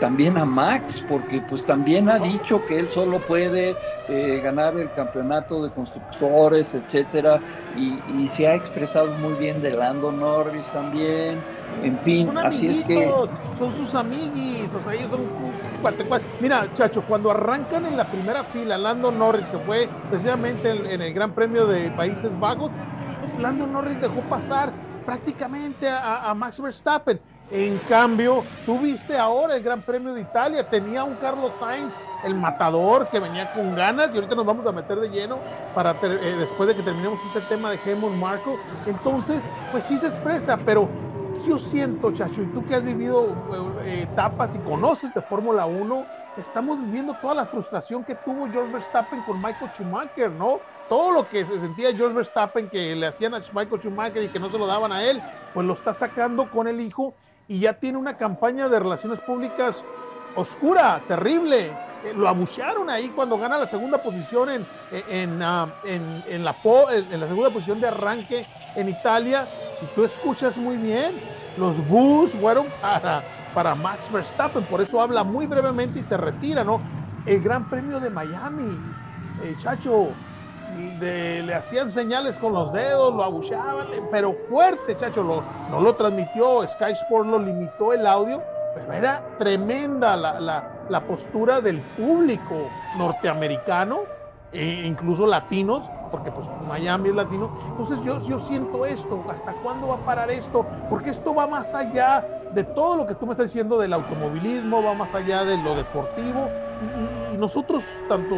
también 0.00 0.38
a 0.38 0.44
Max, 0.44 1.04
porque 1.06 1.40
pues 1.42 1.64
también 1.64 2.08
ha 2.08 2.18
dicho 2.18 2.64
que 2.66 2.78
él 2.80 2.88
solo 2.88 3.18
puede 3.18 3.76
eh, 4.08 4.40
ganar 4.42 4.76
el 4.78 4.90
campeonato 4.90 5.62
de 5.62 5.70
constructores, 5.70 6.74
etcétera, 6.74 7.40
y, 7.76 8.26
se 8.28 8.46
ha 8.46 8.54
expresado 8.54 9.10
muy 9.18 9.34
bien 9.34 9.60
de 9.60 9.72
Lando 9.72 10.10
Norris 10.10 10.66
también, 10.68 11.40
en 11.82 11.98
fin, 11.98 12.36
así 12.38 12.68
es 12.68 12.84
que... 12.84 13.12
Son 13.58 13.72
sus 13.72 13.94
amiguis, 13.94 14.72
o 14.74 14.80
sea, 14.80 14.94
ellos 14.94 15.10
son... 15.10 15.20
Mira, 16.40 16.72
Chacho, 16.72 17.02
cuando 17.06 17.30
arrancan 17.30 17.86
en 17.86 17.96
la 17.96 18.06
primera 18.06 18.44
fila 18.44 18.78
Lando 18.78 19.10
Norris, 19.10 19.46
que 19.46 19.58
fue 19.58 19.88
precisamente 20.08 20.70
en, 20.70 21.02
el 21.02 21.12
Gran 21.12 21.32
Premio 21.32 21.66
de 21.66 21.90
Países 21.90 22.38
Bajos, 22.38 22.70
Lando 23.38 23.66
Norris 23.66 24.00
dejó 24.00 24.20
pasar 24.22 24.70
prácticamente 25.04 25.88
a 25.88 26.32
Max 26.34 26.60
Verstappen 26.60 27.20
en 27.50 27.78
cambio, 27.78 28.44
tú 28.64 28.78
viste 28.78 29.18
ahora 29.18 29.56
el 29.56 29.62
Gran 29.62 29.82
Premio 29.82 30.14
de 30.14 30.20
Italia, 30.20 30.68
tenía 30.68 31.02
un 31.02 31.16
Carlos 31.16 31.56
Sainz, 31.58 31.92
el 32.24 32.34
matador, 32.36 33.08
que 33.08 33.18
venía 33.18 33.52
con 33.52 33.74
ganas, 33.74 34.10
y 34.12 34.16
ahorita 34.16 34.36
nos 34.36 34.46
vamos 34.46 34.66
a 34.68 34.72
meter 34.72 35.00
de 35.00 35.08
lleno 35.08 35.38
para 35.74 35.98
eh, 36.02 36.36
después 36.38 36.68
de 36.68 36.76
que 36.76 36.82
terminemos 36.82 37.20
este 37.24 37.40
tema 37.42 37.70
de 37.70 37.80
Helmut 37.84 38.12
Marco. 38.12 38.56
Entonces, 38.86 39.42
pues 39.72 39.84
sí 39.84 39.98
se 39.98 40.06
expresa, 40.06 40.56
pero 40.64 40.88
yo 41.44 41.58
siento, 41.58 42.12
Chacho, 42.12 42.42
y 42.42 42.46
tú 42.46 42.64
que 42.66 42.76
has 42.76 42.84
vivido 42.84 43.34
eh, 43.84 44.02
etapas 44.02 44.54
y 44.54 44.58
conoces 44.60 45.12
de 45.12 45.22
Fórmula 45.22 45.66
1, 45.66 46.06
estamos 46.36 46.78
viviendo 46.78 47.14
toda 47.14 47.34
la 47.34 47.46
frustración 47.46 48.04
que 48.04 48.14
tuvo 48.14 48.48
George 48.48 48.72
Verstappen 48.72 49.22
con 49.22 49.38
Michael 49.38 49.72
Schumacher, 49.72 50.30
¿no? 50.30 50.60
Todo 50.88 51.10
lo 51.10 51.28
que 51.28 51.44
se 51.44 51.58
sentía 51.58 51.94
George 51.94 52.14
Verstappen 52.14 52.68
que 52.68 52.94
le 52.94 53.06
hacían 53.06 53.34
a 53.34 53.40
Michael 53.52 53.80
Schumacher 53.80 54.22
y 54.22 54.28
que 54.28 54.38
no 54.38 54.50
se 54.50 54.58
lo 54.58 54.66
daban 54.66 54.92
a 54.92 55.02
él, 55.02 55.20
pues 55.52 55.66
lo 55.66 55.72
está 55.72 55.92
sacando 55.92 56.48
con 56.48 56.68
el 56.68 56.80
hijo 56.80 57.14
y 57.50 57.58
ya 57.58 57.72
tiene 57.72 57.98
una 57.98 58.16
campaña 58.16 58.68
de 58.68 58.78
relaciones 58.78 59.18
públicas 59.18 59.84
oscura, 60.36 61.02
terrible. 61.08 61.66
Eh, 62.04 62.14
lo 62.14 62.28
abuchearon 62.28 62.88
ahí 62.88 63.08
cuando 63.08 63.36
gana 63.36 63.58
la 63.58 63.66
segunda 63.66 64.00
posición 64.00 64.50
en, 64.50 65.42
ah, 65.42 65.66
en, 65.82 66.22
en, 66.28 66.44
la, 66.44 66.54
segunda 66.62 67.50
posición 67.50 67.80
de 67.80 67.88
arranque 67.88 68.46
en 68.76 68.88
Italia. 68.88 69.48
Si 69.80 69.86
tú 69.96 70.04
escuchas 70.04 70.56
muy 70.56 70.76
bien, 70.76 71.20
los 71.58 71.76
Bulls 71.88 72.32
fueron 72.34 72.68
para, 72.80 73.24
para 73.52 73.74
Max 73.74 74.08
Verstappen, 74.12 74.62
por 74.66 74.80
eso 74.80 75.02
habla 75.02 75.24
muy 75.24 75.46
brevemente 75.46 75.98
y 75.98 76.02
se 76.04 76.16
retira, 76.16 76.62
¿no? 76.62 76.80
El 77.26 77.42
Gran 77.42 77.68
Premio 77.68 77.98
de 77.98 78.10
Miami, 78.10 78.78
eh, 79.42 79.56
chacho, 79.58 80.10
le 81.00 81.54
hacían 81.54 81.90
señales 81.90 82.38
con 82.38 82.52
los 82.52 82.72
dedos, 82.72 83.14
lo 83.14 83.24
abucheaban, 83.24 83.86
pero 84.10 84.32
fuerte, 84.32 84.96
chacho, 84.96 85.22
lo, 85.22 85.42
no 85.70 85.80
lo 85.80 85.94
transmitió, 85.94 86.66
Sky 86.66 86.92
Sport 86.92 87.28
lo 87.28 87.38
limitó 87.38 87.92
el 87.92 88.06
audio, 88.06 88.42
pero 88.74 88.92
era 88.92 89.22
tremenda 89.38 90.16
la, 90.16 91.04
postura 91.06 91.60
del 91.60 91.80
público 91.80 92.68
norteamericano, 92.96 94.00
e 94.52 94.84
incluso 94.84 95.26
latinos, 95.26 95.88
porque 96.10 96.32
pues 96.32 96.46
Miami 96.66 97.10
es 97.10 97.14
latino. 97.14 97.50
Entonces 97.68 98.02
yo, 98.02 98.18
yo 98.20 98.40
siento 98.40 98.84
esto, 98.84 99.24
¿hasta 99.28 99.52
cuándo 99.54 99.88
va 99.88 99.94
a 99.94 100.04
parar 100.04 100.30
esto? 100.30 100.66
Porque 100.88 101.10
esto 101.10 101.34
va 101.34 101.46
más 101.46 101.74
allá 101.74 102.26
de 102.52 102.64
todo 102.64 102.96
lo 102.96 103.06
que 103.06 103.14
tú 103.14 103.26
me 103.26 103.32
estás 103.32 103.46
diciendo 103.46 103.78
del 103.78 103.92
automovilismo, 103.92 104.82
va 104.82 104.94
más 104.94 105.14
allá 105.14 105.44
de 105.44 105.56
lo 105.56 105.76
deportivo, 105.76 106.48
y 107.32 107.36
nosotros, 107.36 107.84
tanto 108.08 108.36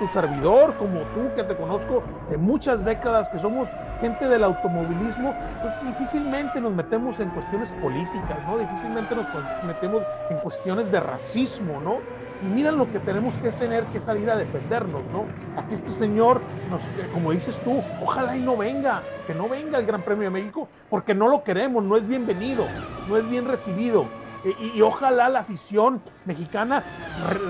tu 0.00 0.08
servidor, 0.08 0.74
como 0.78 1.00
tú, 1.14 1.30
que 1.36 1.44
te 1.44 1.54
conozco 1.54 2.02
de 2.30 2.38
muchas 2.38 2.84
décadas, 2.84 3.28
que 3.28 3.38
somos 3.38 3.68
gente 4.00 4.26
del 4.28 4.42
automovilismo, 4.42 5.34
pues 5.60 5.74
difícilmente 5.86 6.60
nos 6.60 6.72
metemos 6.72 7.20
en 7.20 7.28
cuestiones 7.30 7.70
políticas, 7.72 8.38
¿no? 8.46 8.58
Difícilmente 8.58 9.14
nos 9.14 9.26
metemos 9.64 10.02
en 10.30 10.38
cuestiones 10.38 10.90
de 10.90 11.00
racismo, 11.00 11.80
¿no? 11.82 11.98
Y 12.42 12.46
miran 12.46 12.78
lo 12.78 12.90
que 12.90 12.98
tenemos 13.00 13.34
que 13.34 13.50
tener 13.52 13.84
que 13.84 14.00
salir 14.00 14.30
a 14.30 14.36
defendernos, 14.36 15.02
¿no? 15.12 15.26
Aquí 15.60 15.74
este 15.74 15.90
señor, 15.90 16.40
eh, 16.40 17.10
como 17.12 17.32
dices 17.32 17.58
tú, 17.58 17.82
ojalá 18.02 18.34
y 18.34 18.40
no 18.40 18.56
venga, 18.56 19.02
que 19.26 19.34
no 19.34 19.50
venga 19.50 19.78
el 19.78 19.84
Gran 19.84 20.00
Premio 20.00 20.24
de 20.24 20.30
México, 20.30 20.66
porque 20.88 21.14
no 21.14 21.28
lo 21.28 21.44
queremos, 21.44 21.84
no 21.84 21.96
es 21.96 22.08
bienvenido, 22.08 22.64
no 23.06 23.18
es 23.18 23.28
bien 23.28 23.46
recibido 23.46 24.19
y, 24.44 24.80
ojalá 24.80 25.28
la 25.28 25.40
afición 25.40 26.00
mexicana 26.24 26.82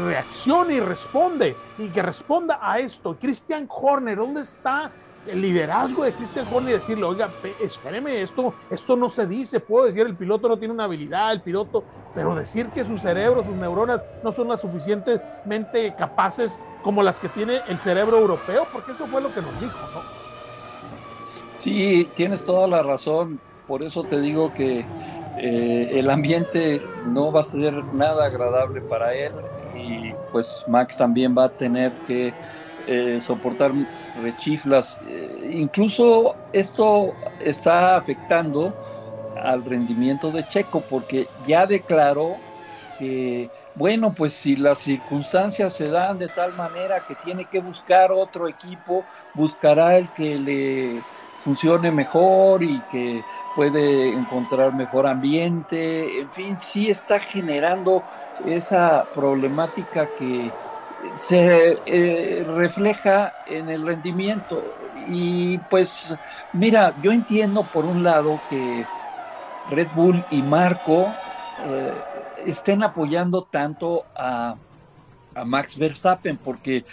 reaccione 0.06 0.75
y 0.75 0.80
responde 0.80 1.56
y 1.78 1.88
que 1.88 2.02
responda 2.02 2.59
a 2.61 2.78
esto. 2.78 3.16
Christian 3.20 3.68
Horner, 3.68 4.18
¿dónde 4.18 4.40
está 4.40 4.90
el 5.26 5.40
liderazgo 5.40 6.04
de 6.04 6.12
Christian 6.12 6.47
Horner 6.52 6.70
y 6.70 6.78
decirle, 6.78 7.04
oiga, 7.04 7.30
espéreme, 7.61 8.20
esto, 8.20 8.54
esto 8.70 8.97
no 8.97 9.09
se 9.09 9.26
dice, 9.26 9.61
puedo 9.61 9.87
decir, 9.87 10.06
el 10.06 10.16
piloto 10.16 10.49
no 10.49 10.59
tiene 10.59 10.75
una 10.75 10.85
habilidad, 10.85 11.32
el 11.32 11.42
piloto, 11.42 11.85
pero 12.14 12.35
decir 12.35 12.70
que 12.70 12.85
su 12.85 12.99
cerebro, 12.99 13.44
sus 13.44 13.54
neuronas 13.54 14.00
no 14.25 14.32
son 14.32 14.49
las 14.49 14.61
suficientemente 14.61 15.94
capaces 15.97 16.62
como 16.82 17.02
las 17.02 17.20
que 17.20 17.28
tiene 17.28 17.61
el 17.68 17.78
cerebro 17.78 18.18
europeo, 18.18 18.66
porque 18.73 18.92
eso 18.92 19.06
fue 19.06 19.20
lo 19.20 19.32
que 19.32 19.42
nos 19.42 19.61
dijo, 19.61 19.78
¿no? 19.94 20.00
Sí, 21.59 22.09
tienes 22.14 22.47
toda 22.47 22.66
la 22.66 22.82
razón, 22.82 23.38
por 23.68 23.82
eso 23.82 24.02
te 24.02 24.18
digo 24.20 24.52
que 24.54 24.85
eh, 25.42 25.99
el 25.99 26.11
ambiente 26.11 26.82
no 27.06 27.32
va 27.32 27.40
a 27.40 27.44
ser 27.44 27.73
nada 27.94 28.26
agradable 28.26 28.82
para 28.82 29.14
él 29.14 29.32
y 29.75 30.12
pues 30.32 30.64
Max 30.68 30.99
también 30.99 31.35
va 31.37 31.44
a 31.44 31.49
tener 31.49 31.92
que 32.06 32.35
eh, 32.87 33.18
soportar 33.23 33.73
rechiflas. 34.23 35.00
Eh, 35.09 35.52
incluso 35.54 36.37
esto 36.52 37.14
está 37.40 37.97
afectando 37.97 38.75
al 39.42 39.64
rendimiento 39.64 40.30
de 40.30 40.47
Checo 40.47 40.82
porque 40.82 41.26
ya 41.47 41.64
declaró 41.64 42.37
que, 42.99 43.49
bueno, 43.75 44.12
pues 44.14 44.35
si 44.35 44.56
las 44.56 44.80
circunstancias 44.80 45.73
se 45.73 45.88
dan 45.88 46.18
de 46.18 46.28
tal 46.28 46.52
manera 46.52 47.06
que 47.09 47.14
tiene 47.14 47.47
que 47.47 47.61
buscar 47.61 48.12
otro 48.12 48.47
equipo, 48.47 49.06
buscará 49.32 49.97
el 49.97 50.11
que 50.11 50.38
le 50.38 51.02
funcione 51.42 51.90
mejor 51.90 52.62
y 52.62 52.80
que 52.90 53.25
puede 53.56 54.12
encontrar 54.12 54.75
mejor 54.75 55.06
ambiente, 55.06 56.20
en 56.20 56.30
fin, 56.30 56.59
sí 56.59 56.88
está 56.88 57.18
generando 57.18 58.02
esa 58.47 59.06
problemática 59.14 60.09
que 60.18 60.50
se 61.16 61.78
eh, 61.87 62.44
refleja 62.47 63.32
en 63.47 63.68
el 63.68 63.87
rendimiento. 63.87 64.62
Y 65.09 65.59
pues, 65.59 66.14
mira, 66.52 66.94
yo 67.02 67.12
entiendo 67.12 67.62
por 67.62 67.85
un 67.85 68.02
lado 68.02 68.40
que 68.49 68.85
Red 69.70 69.88
Bull 69.94 70.25
y 70.30 70.42
Marco 70.42 71.09
eh, 71.64 71.94
estén 72.47 72.82
apoyando 72.82 73.44
tanto 73.44 74.04
a, 74.14 74.54
a, 75.34 75.44
Max 75.44 75.76
Verstappen, 75.78 76.37
porque 76.37 76.84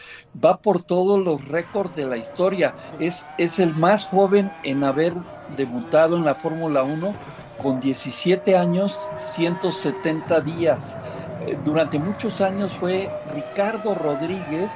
va 0.44 0.58
por 0.58 0.82
todos 0.82 1.24
los 1.24 1.48
récords 1.48 1.96
de 1.96 2.06
la 2.06 2.17
historia. 2.17 2.74
Es, 3.00 3.27
es 3.38 3.60
el 3.60 3.75
más 3.75 4.06
joven 4.06 4.51
en 4.63 4.84
haber 4.84 5.13
debutado 5.56 6.17
en 6.17 6.25
la 6.25 6.36
Fórmula 6.36 6.84
1 6.84 7.13
con 7.58 7.79
17 7.79 8.56
años, 8.56 8.98
170 9.15 10.41
días. 10.41 10.98
Eh, 11.46 11.58
durante 11.63 12.00
muchos 12.00 12.41
años 12.41 12.74
fue 12.74 13.10
Ricardo 13.34 13.96
Rodríguez, 13.96 14.72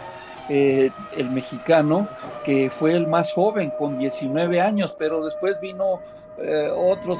eh, 0.49 0.89
el 1.15 1.29
mexicano, 1.29 2.07
que 2.43 2.69
fue 2.69 2.93
el 2.93 3.07
más 3.07 3.31
joven, 3.33 3.71
con 3.77 3.97
19 3.97 4.59
años, 4.59 4.95
pero 4.97 5.23
después 5.23 5.59
vino 5.61 6.01
eh, 6.37 6.69
otros 6.75 7.19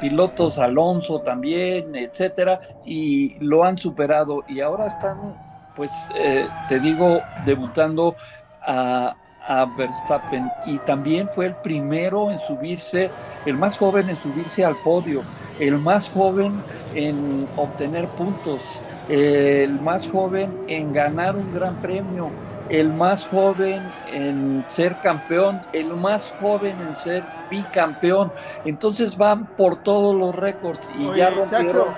pilotos, 0.00 0.58
Alonso 0.58 1.20
también, 1.20 1.94
etcétera, 1.94 2.60
y 2.84 3.36
lo 3.40 3.64
han 3.64 3.76
superado. 3.76 4.44
Y 4.48 4.60
ahora 4.60 4.86
están, 4.86 5.49
pues, 5.76 5.90
te 6.68 6.80
digo, 6.80 7.20
debutando 7.44 8.16
a, 8.62 9.14
a 9.46 9.64
Verstappen 9.64 10.50
y 10.66 10.78
también 10.78 11.28
fue 11.28 11.46
el 11.46 11.54
primero 11.56 12.30
en 12.30 12.38
subirse, 12.40 13.10
el 13.46 13.56
más 13.56 13.76
joven 13.76 14.08
en 14.08 14.16
subirse 14.16 14.64
al 14.64 14.76
podio, 14.76 15.22
el 15.58 15.78
más 15.78 16.08
joven 16.08 16.62
en 16.94 17.48
obtener 17.56 18.06
puntos, 18.08 18.60
el 19.08 19.80
más 19.80 20.06
joven 20.06 20.56
en 20.68 20.92
ganar 20.92 21.36
un 21.36 21.52
gran 21.52 21.74
premio, 21.80 22.30
el 22.68 22.92
más 22.92 23.26
joven 23.26 23.82
en 24.12 24.64
ser 24.68 24.96
campeón, 25.00 25.60
el 25.72 25.96
más 25.96 26.32
joven 26.40 26.76
en 26.80 26.94
ser 26.94 27.24
bicampeón. 27.50 28.32
Entonces 28.64 29.16
van 29.16 29.46
por 29.56 29.78
todos 29.78 30.14
los 30.14 30.34
récords 30.36 30.88
y 30.96 31.16
ya 31.16 31.30
rompieron 31.30 31.88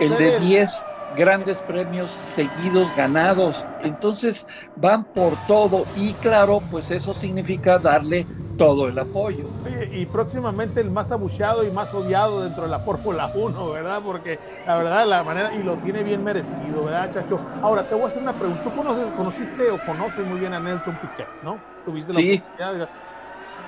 el 0.00 0.16
de 0.16 0.40
10 0.40 0.82
grandes 1.16 1.58
premios 1.58 2.10
seguidos 2.10 2.88
ganados. 2.96 3.66
Entonces 3.82 4.46
van 4.76 5.04
por 5.04 5.34
todo 5.46 5.86
y 5.96 6.12
claro, 6.14 6.62
pues 6.70 6.90
eso 6.90 7.14
significa 7.14 7.78
darle 7.78 8.26
todo 8.56 8.88
el 8.88 8.98
apoyo. 8.98 9.44
y 9.92 10.06
próximamente 10.06 10.80
el 10.80 10.90
más 10.90 11.12
abucheado 11.12 11.64
y 11.64 11.70
más 11.70 11.92
odiado 11.92 12.42
dentro 12.42 12.64
de 12.64 12.70
la 12.70 12.80
Fórmula 12.80 13.30
1, 13.34 13.70
¿verdad? 13.70 14.00
Porque 14.02 14.38
la 14.66 14.76
verdad, 14.76 15.06
la 15.06 15.22
manera, 15.22 15.54
y 15.54 15.62
lo 15.62 15.76
tiene 15.76 16.02
bien 16.02 16.24
merecido, 16.24 16.84
¿verdad, 16.84 17.10
Chacho? 17.12 17.38
Ahora, 17.62 17.82
te 17.82 17.94
voy 17.94 18.04
a 18.04 18.08
hacer 18.08 18.22
una 18.22 18.32
pregunta. 18.32 18.62
Tú 18.62 18.74
conoces, 18.74 19.06
conociste 19.14 19.70
o 19.70 19.78
conoces 19.84 20.26
muy 20.26 20.40
bien 20.40 20.54
a 20.54 20.60
Nelson 20.60 20.96
Piquet, 20.96 21.28
¿no? 21.42 21.58
Tuviste 21.84 22.12
la 22.12 22.18
sí. 22.18 22.42
oportunidad 22.44 22.88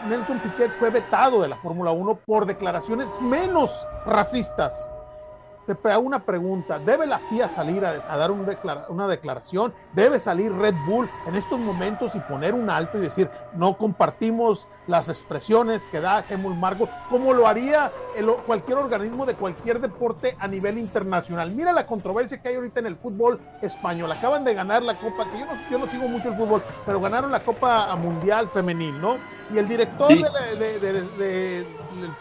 Nelson 0.09 0.39
Piquet 0.39 0.71
fue 0.79 0.91
vetado 0.91 1.43
de 1.43 1.49
la 1.49 1.57
Fórmula 1.57 1.91
1 1.91 2.21
por 2.25 2.47
declaraciones 2.47 3.21
menos 3.21 3.87
racistas 4.07 4.89
te 5.75 5.91
hago 5.91 6.03
una 6.03 6.25
pregunta. 6.25 6.79
¿Debe 6.79 7.07
la 7.07 7.19
FIA 7.19 7.49
salir 7.49 7.85
a, 7.85 8.17
dar 8.17 8.31
una 8.31 9.07
declaración? 9.07 9.73
¿Debe 9.93 10.21
salir 10.21 10.53
Red 10.53 10.75
Bull 10.87 11.09
en 11.27 11.35
estos 11.35 11.59
momentos 11.59 12.15
y 12.15 12.21
poner 12.21 12.55
un 12.55 12.71
alto 12.71 12.99
y 12.99 13.01
decir, 13.01 13.31
no 13.55 13.77
compartimos 13.77 14.69
las 14.87 15.09
expresiones 15.09 15.89
que 15.89 16.01
da 16.01 16.25
Helmut 16.29 16.57
Marco, 16.57 16.89
como 17.11 17.35
lo 17.35 17.47
haría 17.47 17.93
cualquier 18.47 18.79
organismo 18.79 19.27
de 19.27 19.35
cualquier 19.35 19.81
deporte 19.81 20.37
a 20.39 20.49
nivel 20.49 20.79
internacional? 20.79 21.51
Mira 21.51 21.73
la 21.73 21.87
controversia 21.87 22.41
que 22.41 22.49
hay 22.49 22.55
ahorita 22.57 22.81
en 22.81 22.87
el 22.87 22.97
fútbol 22.97 23.41
español. 23.63 24.11
Acaban 24.13 24.45
de 24.45 24.55
ganar 24.55 24.83
la 24.83 24.99
Copa, 24.99 25.31
que 25.31 25.39
yo 25.39 25.47
no, 25.47 25.53
yo 25.71 25.79
no 25.79 25.91
sigo 25.91 26.09
mucho 26.09 26.29
el 26.29 26.37
fútbol, 26.37 26.63
pero 26.87 27.01
ganaron 27.01 27.31
la 27.31 27.41
Copa 27.41 27.95
Mundial 27.97 28.49
Femenil, 28.49 29.01
¿no? 29.01 29.17
Y 29.53 29.59
el 29.59 29.67
director 29.67 30.09
de, 30.09 31.67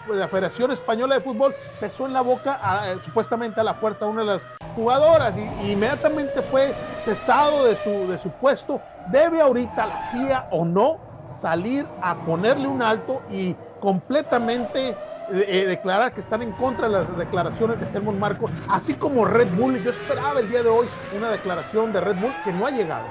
la 0.10 0.28
Federación 0.30 0.72
Española 0.72 1.16
de 1.16 1.22
Fútbol 1.22 1.54
pesó 1.80 2.06
en 2.06 2.14
la 2.14 2.22
boca 2.22 2.54
a, 2.54 2.96
supuestamente 3.04 3.37
a 3.56 3.64
la 3.64 3.76
fuerza 3.76 4.08
una 4.08 4.22
de 4.22 4.28
las 4.28 4.48
jugadoras 4.76 5.38
y, 5.38 5.72
inmediatamente 5.72 6.42
fue 6.42 6.74
cesado 7.00 7.66
de 7.66 7.76
su, 7.76 8.08
de 8.08 8.18
su 8.18 8.32
puesto. 8.32 8.82
¿Debe 9.12 9.42
ahorita 9.42 9.86
la 9.86 9.96
FIA 10.12 10.48
o 10.52 10.66
no 10.66 10.98
salir 11.36 11.86
a 12.02 12.16
ponerle 12.16 12.68
un 12.68 12.82
alto 12.82 13.22
y 13.30 13.56
completamente 13.80 14.96
eh, 15.32 15.66
declarar 15.68 16.14
que 16.14 16.22
están 16.22 16.42
en 16.42 16.52
contra 16.54 16.88
de 16.88 16.94
las 16.94 17.18
declaraciones 17.18 17.80
de 17.80 17.86
Helmut 17.94 18.16
Marco, 18.16 18.50
así 18.70 18.96
como 18.96 19.26
Red 19.26 19.50
Bull? 19.56 19.82
Yo 19.84 19.92
esperaba 19.92 20.40
el 20.40 20.50
día 20.50 20.64
de 20.64 20.70
hoy 20.70 20.88
una 21.16 21.30
declaración 21.30 21.94
de 21.94 22.02
Red 22.02 22.20
Bull 22.20 22.34
que 22.44 22.52
no 22.52 22.66
ha 22.66 22.72
llegado. 22.72 23.06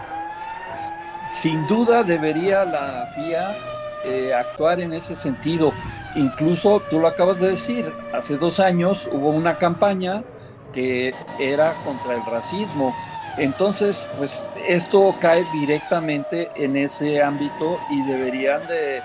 Sin 1.30 1.66
duda 1.66 2.02
debería 2.02 2.64
la 2.64 3.06
FIA 3.14 3.56
eh, 4.04 4.34
actuar 4.34 4.80
en 4.80 4.92
ese 4.92 5.14
sentido. 5.14 5.72
Incluso 6.16 6.80
tú 6.90 6.98
lo 6.98 7.08
acabas 7.08 7.38
de 7.38 7.50
decir, 7.50 7.92
hace 8.12 8.36
dos 8.36 8.58
años 8.58 9.08
hubo 9.12 9.30
una 9.30 9.58
campaña 9.58 10.24
que 10.72 11.14
era 11.38 11.74
contra 11.84 12.14
el 12.14 12.24
racismo. 12.26 12.94
Entonces, 13.38 14.06
pues 14.16 14.50
esto 14.66 15.14
cae 15.20 15.44
directamente 15.52 16.50
en 16.54 16.76
ese 16.76 17.22
ámbito 17.22 17.78
y 17.90 18.02
deberían 18.04 18.66
de 18.66 19.02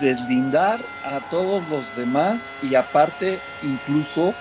deslindar 0.00 0.80
a 1.04 1.20
todos 1.30 1.66
los 1.68 1.96
demás 1.96 2.40
y 2.62 2.74
aparte 2.74 3.38
incluso 3.62 4.34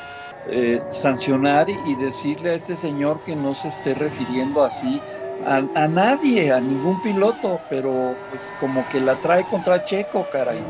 eh, 0.48 0.82
sancionar 0.92 1.70
y 1.70 1.96
decirle 1.96 2.52
a 2.52 2.54
este 2.54 2.76
señor 2.76 3.20
que 3.22 3.36
no 3.36 3.56
se 3.56 3.70
esté 3.70 3.94
refiriendo 3.94 4.64
así 4.64 5.02
a, 5.46 5.88
nadie, 5.88 6.52
a 6.52 6.60
ningún 6.60 7.02
piloto, 7.02 7.60
pero 7.70 8.16
pues 8.30 8.54
como 8.60 8.88
que 8.90 9.00
la 9.00 9.16
trae 9.16 9.44
contra 9.44 9.84
Checo, 9.84 10.28
caray. 10.32 10.62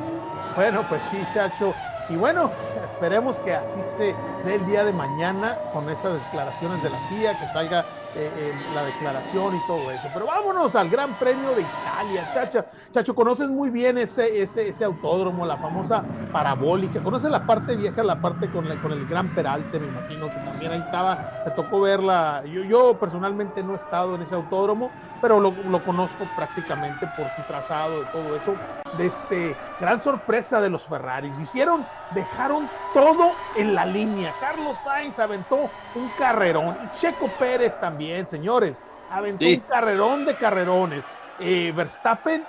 Bueno, 0.59 0.83
pues 0.89 1.01
sí, 1.03 1.17
Chacho. 1.33 1.73
Y 2.09 2.17
bueno, 2.17 2.51
esperemos 2.83 3.39
que 3.39 3.53
así 3.53 3.81
se 3.81 4.13
dé 4.43 4.55
el 4.55 4.65
día 4.65 4.83
de 4.83 4.91
mañana 4.91 5.57
con 5.71 5.89
estas 5.89 6.21
declaraciones 6.21 6.83
de 6.83 6.89
la 6.89 6.97
FIA, 6.97 7.33
que 7.33 7.47
salga 7.53 7.85
eh, 8.15 8.31
eh, 8.35 8.53
la 8.73 8.83
declaración 8.85 9.55
y 9.55 9.67
todo 9.67 9.91
eso. 9.91 10.07
Pero 10.13 10.25
vámonos 10.25 10.75
al 10.75 10.89
Gran 10.89 11.13
Premio 11.19 11.51
de 11.51 11.61
Italia, 11.61 12.27
Chacha. 12.33 12.65
Chacho, 12.91 13.13
conoces 13.13 13.49
muy 13.49 13.69
bien 13.69 13.99
ese, 13.99 14.41
ese, 14.41 14.69
ese 14.69 14.83
autódromo, 14.83 15.45
la 15.45 15.57
famosa 15.57 16.03
parabólica. 16.31 17.01
Conoces 17.01 17.29
la 17.29 17.45
parte 17.45 17.75
vieja, 17.75 18.01
la 18.01 18.19
parte 18.19 18.49
con, 18.49 18.65
con 18.79 18.93
el 18.93 19.05
Gran 19.05 19.29
Peralte, 19.35 19.79
me 19.79 19.87
imagino 19.87 20.27
que 20.27 20.39
también 20.39 20.71
ahí 20.71 20.79
estaba. 20.79 21.43
Te 21.43 21.51
tocó 21.51 21.81
verla. 21.81 22.43
Yo, 22.45 22.63
yo 22.63 22.97
personalmente 22.99 23.61
no 23.61 23.73
he 23.73 23.75
estado 23.75 24.15
en 24.15 24.23
ese 24.23 24.33
autódromo, 24.33 24.89
pero 25.21 25.39
lo, 25.39 25.51
lo 25.51 25.83
conozco 25.85 26.25
prácticamente 26.35 27.07
por 27.15 27.27
su 27.35 27.43
trazado, 27.43 27.99
de 27.99 28.05
todo 28.07 28.35
eso. 28.35 28.55
De 28.97 29.05
este 29.05 29.55
gran 29.79 30.01
sorpresa 30.01 30.59
de 30.59 30.69
los 30.71 30.87
Ferraris. 30.87 31.37
Hicieron, 31.37 31.85
dejaron 32.11 32.67
todo 32.95 33.33
en 33.55 33.75
la 33.75 33.85
línea. 33.85 34.33
Carlos 34.39 34.79
Sainz 34.79 35.19
aventó 35.19 35.69
un 35.93 36.09
carrerón 36.17 36.75
y 36.83 36.97
Checo 36.97 37.27
Pérez 37.37 37.79
también 37.79 37.98
bien, 37.99 38.25
señores. 38.25 38.81
Aventó 39.11 39.45
un 39.45 39.59
carrerón 39.59 40.25
de 40.25 40.33
carrerones. 40.35 41.03
Eh, 41.39 41.71
Verstappen, 41.75 42.43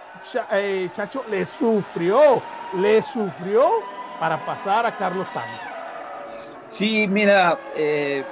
eh, 0.52 0.88
Chacho, 0.92 1.24
le 1.30 1.44
sufrió, 1.44 2.42
le 2.78 3.02
sufrió 3.02 3.70
para 4.18 4.44
pasar 4.46 4.86
a 4.86 4.96
Carlos 4.96 5.28
Sainz. 5.28 5.62
Sí, 6.68 7.06
mira, 7.06 7.58
eh, 7.74 8.24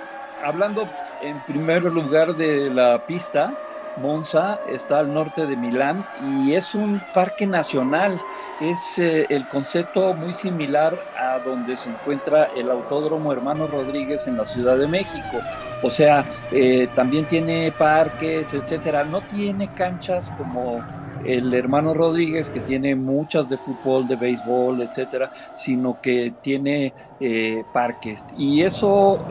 hablando 0.44 0.88
en 1.20 1.38
primer 1.40 1.82
lugar 1.84 2.34
de 2.34 2.70
la 2.70 3.04
pista, 3.06 3.52
Monza 4.00 4.58
está 4.68 5.00
al 5.00 5.12
norte 5.12 5.46
de 5.46 5.56
Milán 5.56 6.06
y 6.22 6.54
es 6.54 6.74
un 6.74 7.00
parque 7.14 7.46
nacional. 7.46 8.20
Es 8.60 8.98
eh, 8.98 9.26
el 9.28 9.46
concepto 9.48 10.14
muy 10.14 10.32
similar 10.32 10.98
a 11.16 11.38
donde 11.38 11.76
se 11.76 11.90
encuentra 11.90 12.48
el 12.56 12.70
Autódromo 12.70 13.32
Hermano 13.32 13.66
Rodríguez 13.66 14.26
en 14.26 14.36
la 14.36 14.46
Ciudad 14.46 14.76
de 14.78 14.88
México. 14.88 15.38
O 15.82 15.90
sea, 15.90 16.24
eh, 16.50 16.88
también 16.94 17.26
tiene 17.26 17.72
parques, 17.78 18.52
etcétera. 18.52 19.04
No 19.04 19.20
tiene 19.22 19.72
canchas 19.74 20.32
como 20.36 20.84
el 21.24 21.52
Hermano 21.52 21.94
Rodríguez, 21.94 22.48
que 22.48 22.60
tiene 22.60 22.94
muchas 22.94 23.48
de 23.48 23.58
fútbol, 23.58 24.06
de 24.08 24.16
béisbol, 24.16 24.80
etcétera, 24.82 25.30
sino 25.54 26.00
que 26.00 26.32
tiene 26.42 26.92
eh, 27.20 27.64
parques. 27.72 28.24
Y 28.36 28.62
eso, 28.62 29.24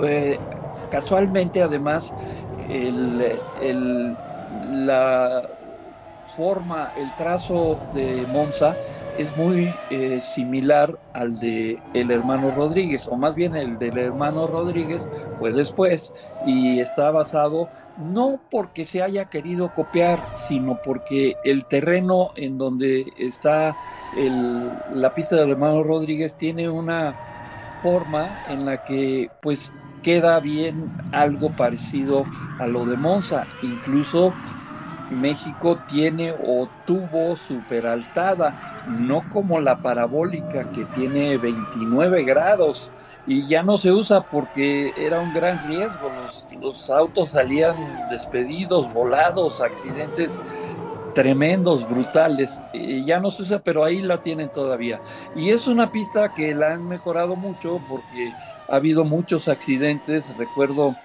casualmente, 0.91 1.63
además, 1.63 2.13
el, 2.69 3.39
el 3.61 4.15
la 4.71 5.43
forma, 6.35 6.91
el 6.97 7.13
trazo 7.15 7.79
de 7.93 8.25
Monza 8.31 8.75
es 9.17 9.35
muy 9.35 9.73
eh, 9.89 10.21
similar 10.21 10.97
al 11.13 11.39
de 11.39 11.79
el 11.93 12.11
hermano 12.11 12.51
Rodríguez, 12.51 13.07
o 13.07 13.15
más 13.15 13.35
bien 13.35 13.55
el 13.55 13.79
del 13.79 13.97
hermano 13.97 14.47
Rodríguez 14.47 15.07
fue 15.37 15.51
después 15.51 16.13
y 16.45 16.79
está 16.79 17.09
basado 17.09 17.67
no 17.97 18.39
porque 18.51 18.85
se 18.85 19.01
haya 19.01 19.25
querido 19.25 19.73
copiar, 19.73 20.19
sino 20.35 20.79
porque 20.83 21.35
el 21.43 21.65
terreno 21.65 22.29
en 22.35 22.57
donde 22.57 23.11
está 23.17 23.75
la 24.93 25.13
pista 25.13 25.35
del 25.35 25.51
hermano 25.51 25.83
Rodríguez 25.83 26.35
tiene 26.35 26.69
una 26.69 27.15
forma 27.81 28.43
en 28.49 28.65
la 28.65 28.83
que 28.83 29.29
pues 29.41 29.73
queda 30.07 30.39
bien 30.39 30.89
algo 31.11 31.49
parecido 31.49 32.23
a 32.59 32.65
lo 32.65 32.85
de 32.85 32.95
Monza, 32.95 33.45
incluso 33.61 34.33
México 35.11 35.79
tiene 35.89 36.31
o 36.31 36.69
tuvo 36.85 37.35
superaltada, 37.35 38.85
no 38.87 39.27
como 39.27 39.59
la 39.59 39.79
parabólica 39.79 40.71
que 40.71 40.85
tiene 40.95 41.37
29 41.37 42.23
grados 42.23 42.89
y 43.27 43.45
ya 43.47 43.63
no 43.63 43.75
se 43.75 43.91
usa 43.91 44.21
porque 44.21 44.93
era 44.95 45.19
un 45.19 45.33
gran 45.33 45.59
riesgo. 45.67 46.09
Los, 46.61 46.89
autos 46.89 47.31
salían 47.31 47.75
despedidos, 48.09 48.93
volados, 48.93 49.59
accidentes 49.59 50.41
tremendos, 51.15 51.85
brutales. 51.89 52.61
Ya 53.03 53.19
no 53.19 53.29
se 53.29 53.41
usa, 53.41 53.59
pero 53.59 53.83
ahí 53.83 54.01
la 54.01 54.21
tienen 54.21 54.47
todavía. 54.53 55.01
Y 55.35 55.49
es 55.49 55.67
una 55.67 55.91
pista 55.91 56.33
que 56.33 56.55
la 56.55 56.75
han 56.75 56.87
mejorado 56.87 57.35
mucho 57.35 57.81
porque 57.89 58.31
ha 58.67 58.75
habido 58.75 59.03
muchos 59.03 59.47
accidentes. 59.47 60.35
Recuerdo 60.37 60.95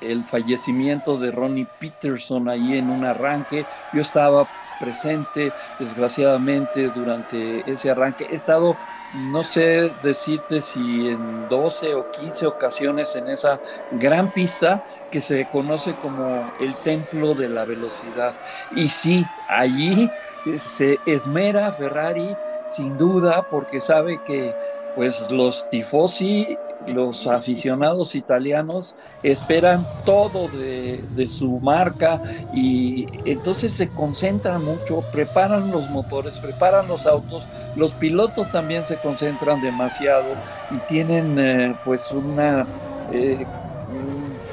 el 0.00 0.24
fallecimiento 0.24 1.18
de 1.18 1.30
Ronnie 1.30 1.66
Peterson 1.78 2.48
ahí 2.48 2.76
en 2.76 2.90
un 2.90 3.04
arranque. 3.04 3.64
Yo 3.92 4.02
estaba 4.02 4.46
presente, 4.80 5.52
desgraciadamente, 5.78 6.88
durante 6.88 7.70
ese 7.70 7.90
arranque. 7.90 8.26
He 8.30 8.34
estado, 8.34 8.76
no 9.14 9.44
sé 9.44 9.92
decirte 10.02 10.60
si 10.60 11.08
en 11.08 11.48
12 11.48 11.94
o 11.94 12.10
15 12.10 12.46
ocasiones 12.46 13.14
en 13.14 13.28
esa 13.28 13.60
gran 13.92 14.32
pista 14.32 14.82
que 15.10 15.20
se 15.20 15.46
conoce 15.50 15.94
como 15.94 16.50
el 16.60 16.74
templo 16.76 17.34
de 17.34 17.48
la 17.48 17.64
velocidad. 17.64 18.34
Y 18.74 18.88
sí, 18.88 19.24
allí 19.48 20.10
se 20.58 20.98
esmera 21.06 21.70
Ferrari 21.70 22.34
sin 22.74 22.96
duda 22.96 23.46
porque 23.50 23.80
sabe 23.80 24.20
que 24.24 24.54
pues 24.94 25.30
los 25.30 25.68
tifosi 25.68 26.58
los 26.86 27.26
aficionados 27.26 28.14
italianos 28.14 28.94
esperan 29.22 29.86
todo 30.04 30.48
de, 30.48 31.28
su 31.28 31.60
marca 31.60 32.20
y 32.52 33.06
entonces 33.24 33.72
se 33.72 33.88
concentran 33.88 34.64
mucho, 34.64 35.00
preparan 35.12 35.70
los 35.70 35.88
motores, 35.90 36.38
preparan 36.40 36.88
los 36.88 37.06
autos, 37.06 37.46
los 37.76 37.92
pilotos 37.92 38.50
también 38.50 38.84
se 38.84 38.96
concentran 38.96 39.62
demasiado 39.62 40.34
y 40.70 40.78
tienen 40.88 41.38
eh, 41.38 41.76
pues 41.84 42.10
una... 42.12 42.66
Eh, 43.12 43.44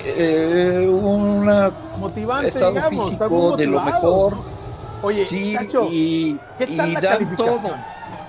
eh, 0.06 0.88
una 0.90 1.72
motivante 1.98 2.48
estado 2.48 2.82
físico 2.84 3.58
de 3.58 3.66
lo 3.66 3.82
mejor. 3.82 4.34
Oye 5.02 5.26
sí, 5.26 5.58
y, 5.92 6.40
y 6.68 6.96
dan 7.02 7.36
todo 7.36 7.72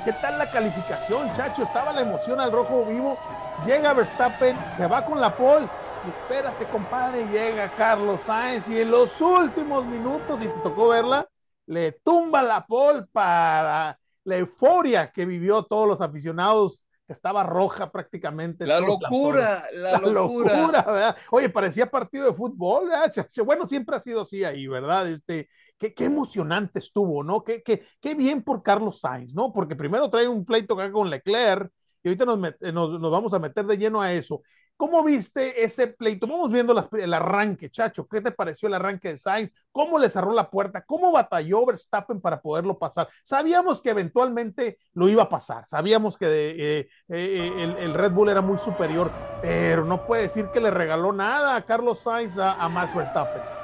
¿Qué 0.05 0.15
tal 0.15 0.39
la 0.39 0.51
calificación, 0.51 1.31
chacho? 1.35 1.63
Estaba 1.63 1.93
la 1.93 2.01
emoción 2.01 2.41
al 2.41 2.51
rojo 2.51 2.87
vivo. 2.87 3.19
Llega 3.67 3.93
Verstappen, 3.93 4.57
se 4.75 4.87
va 4.87 5.05
con 5.05 5.21
la 5.21 5.37
pole. 5.37 5.67
Espérate, 6.09 6.65
compadre, 6.67 7.27
llega 7.27 7.69
Carlos 7.77 8.23
Sainz 8.23 8.67
y 8.69 8.81
en 8.81 8.91
los 8.91 9.21
últimos 9.21 9.85
minutos, 9.85 10.41
y 10.41 10.49
te 10.49 10.61
tocó 10.61 10.89
verla, 10.89 11.29
le 11.67 11.93
tumba 11.93 12.43
la 12.43 12.65
pole 12.65 13.05
para 13.13 13.99
la 14.25 14.37
euforia 14.37 15.13
que 15.13 15.27
vivió 15.27 15.65
todos 15.65 15.87
los 15.87 16.01
aficionados 16.01 16.87
estaba 17.13 17.43
roja 17.43 17.91
prácticamente. 17.91 18.67
La 18.67 18.81
locura, 18.81 19.67
la, 19.73 19.99
locura. 19.99 20.83
¿verdad? 20.83 21.17
Oye, 21.31 21.49
parecía 21.49 21.91
partido 21.91 22.27
de 22.27 22.35
fútbol, 22.35 22.89
¿verdad? 22.89 23.27
Bueno, 23.45 23.67
siempre 23.67 23.97
ha 23.97 24.01
sido 24.01 24.23
así 24.23 24.45
ahí, 24.45 24.67
¿verdad? 24.67 25.09
Este, 25.11 25.49
qué, 25.81 25.95
qué 25.95 26.05
emocionante 26.05 26.79
estuvo, 26.79 27.25
¿no? 27.25 27.43
Qué, 27.43 27.63
qué, 27.63 27.83
qué 28.01 28.15
bien 28.15 28.45
por 28.45 28.63
Carlos 28.63 29.01
Sainz, 29.01 29.35
¿no? 29.35 29.53
Porque 29.53 29.75
primero 29.75 30.11
trae 30.11 30.29
un 30.29 30.45
pleito 30.45 30.75
acá 30.75 30.93
con 30.93 31.11
Leclerc, 31.11 31.73
y 32.03 32.09
ahorita 32.09 32.25
nos, 32.25 32.39
nos, 32.39 33.01
nos, 33.01 33.11
vamos 33.11 33.35
a 33.35 33.39
meter 33.39 33.67
de 33.67 33.77
lleno 33.77 34.01
a 34.01 34.13
eso. 34.13 34.43
¿Cómo 34.77 35.05
viste 35.05 35.63
ese 35.63 35.89
pleito? 35.89 36.27
Vamos 36.27 36.51
viendo 36.51 36.75
el 36.93 37.13
arranque, 37.13 37.69
Chacho. 37.71 38.09
¿Qué 38.09 38.23
te 38.23 38.31
pareció 38.31 38.67
el 38.67 38.75
arranque 38.75 39.11
de 39.11 39.19
Sainz? 39.19 39.53
¿Cómo 39.71 39.99
le 39.99 40.09
cerró 40.09 40.33
la 40.33 40.49
puerta? 40.49 40.83
¿Cómo 40.87 41.13
batalló 41.13 41.67
Verstappen 41.67 42.19
para 42.19 42.41
poderlo 42.41 42.79
pasar? 42.79 43.07
Sabíamos 43.23 43.83
que 43.83 43.91
eventualmente 43.91 44.79
lo 44.95 45.11
iba 45.11 45.25
a 45.25 45.29
pasar. 45.29 45.67
Sabíamos 45.67 46.17
que 46.17 46.27
eh, 46.27 46.89
eh, 47.09 47.53
el, 47.59 47.77
el, 47.77 47.93
Red 47.93 48.13
Bull 48.13 48.31
era 48.31 48.41
muy 48.41 48.57
superior, 48.57 49.11
pero 49.43 49.85
no 49.85 50.07
puede 50.07 50.23
decir 50.23 50.47
que 50.51 50.61
le 50.61 50.71
regaló 50.71 51.13
nada 51.13 51.57
a 51.57 51.67
Carlos 51.67 52.01
Sainz 52.01 52.39
a, 52.39 52.55
a 52.55 52.69
Max 52.71 52.95
Verstappen. 52.95 53.60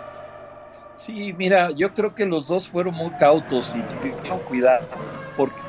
Sí, 0.96 1.32
mira, 1.34 1.70
yo 1.72 1.92
creo 1.92 2.14
que 2.14 2.26
los 2.26 2.46
dos 2.48 2.68
fueron 2.68 2.94
muy 2.94 3.14
cautos 3.16 3.74
y 3.74 3.84
tuvieron 3.84 4.40
cuidado, 4.40 4.88
porque 5.34 5.62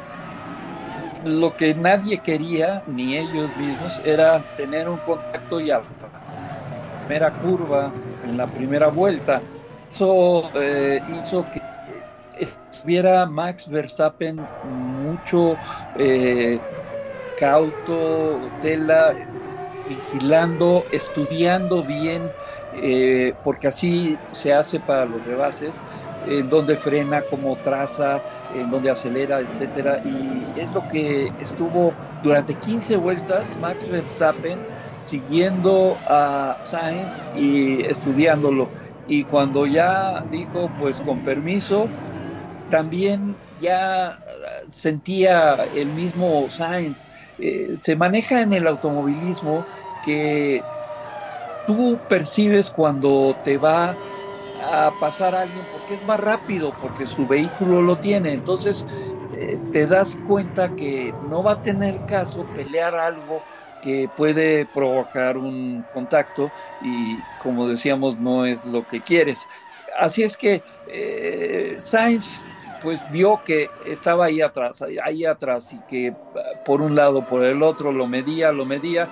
lo 1.23 1.55
que 1.55 1.75
nadie 1.75 2.21
quería, 2.23 2.83
ni 2.87 3.17
ellos 3.17 3.55
mismos, 3.55 3.99
era 4.05 4.43
tener 4.55 4.89
un 4.89 4.99
contacto 4.99 5.59
ya 5.59 5.81
primera 7.05 7.37
curva, 7.37 7.97
en 8.21 8.37
la 8.37 8.53
primera 8.53 8.89
vuelta. 8.89 9.47
Eso 9.89 10.51
eh, 10.55 11.03
hizo 11.07 11.49
que 11.49 11.61
estuviera 12.33 13.25
Max 13.25 13.67
Verstappen 13.69 14.51
mucho 14.61 15.59
eh, 15.95 16.65
cauto, 17.35 18.55
tela, 18.59 19.15
vigilando, 19.87 20.87
estudiando 20.91 21.83
bien, 21.83 22.35
eh, 22.81 23.33
porque 23.43 23.67
así 23.67 24.17
se 24.31 24.53
hace 24.53 24.79
para 24.79 25.05
los 25.05 25.25
rebases 25.25 25.73
en 26.27 26.49
donde 26.49 26.75
frena, 26.75 27.21
cómo 27.29 27.55
traza, 27.57 28.21
en 28.55 28.69
donde 28.69 28.89
acelera, 28.89 29.39
etcétera. 29.39 30.01
Y 30.03 30.59
es 30.59 30.73
lo 30.73 30.87
que 30.87 31.31
estuvo 31.39 31.93
durante 32.23 32.53
15 32.53 32.97
vueltas 32.97 33.57
Max 33.61 33.89
Verstappen 33.89 34.59
siguiendo 34.99 35.97
a 36.07 36.57
Sainz 36.61 37.25
y 37.35 37.83
estudiándolo. 37.85 38.67
Y 39.07 39.23
cuando 39.23 39.65
ya 39.65 40.23
dijo, 40.29 40.69
pues 40.79 40.99
con 41.01 41.19
permiso, 41.19 41.87
también 42.69 43.35
ya 43.61 44.19
sentía 44.67 45.55
el 45.75 45.87
mismo 45.87 46.49
Sainz. 46.49 47.07
Eh, 47.39 47.75
se 47.79 47.95
maneja 47.95 48.41
en 48.41 48.53
el 48.53 48.67
automovilismo 48.67 49.65
que 50.03 50.61
tú 51.67 51.99
percibes 52.09 52.71
cuando 52.71 53.35
te 53.43 53.57
va 53.57 53.95
a 54.63 54.91
pasar 54.99 55.35
a 55.35 55.41
alguien 55.41 55.63
porque 55.71 55.93
es 55.93 56.03
más 56.05 56.19
rápido, 56.19 56.73
porque 56.81 57.05
su 57.05 57.27
vehículo 57.27 57.81
lo 57.81 57.97
tiene. 57.97 58.33
Entonces 58.33 58.85
eh, 59.35 59.59
te 59.71 59.85
das 59.85 60.17
cuenta 60.27 60.75
que 60.75 61.13
no 61.29 61.43
va 61.43 61.53
a 61.53 61.61
tener 61.61 62.05
caso 62.07 62.45
pelear 62.55 62.95
algo 62.95 63.43
que 63.83 64.09
puede 64.17 64.65
provocar 64.65 65.37
un 65.37 65.85
contacto 65.93 66.49
y 66.81 67.17
como 67.43 67.67
decíamos 67.67 68.17
no 68.17 68.45
es 68.45 68.65
lo 68.65 68.87
que 68.87 69.01
quieres. 69.01 69.47
Así 69.99 70.23
es 70.23 70.37
que 70.37 70.63
eh, 70.87 71.77
Sainz 71.79 72.41
pues 72.81 72.99
vio 73.11 73.41
que 73.43 73.69
estaba 73.85 74.25
ahí 74.25 74.41
atrás, 74.41 74.83
ahí 75.03 75.25
atrás 75.25 75.73
y 75.73 75.79
que 75.89 76.13
por 76.65 76.81
un 76.81 76.95
lado, 76.95 77.25
por 77.25 77.43
el 77.43 77.63
otro 77.63 77.91
lo 77.91 78.07
medía, 78.07 78.51
lo 78.51 78.65
medía, 78.65 79.07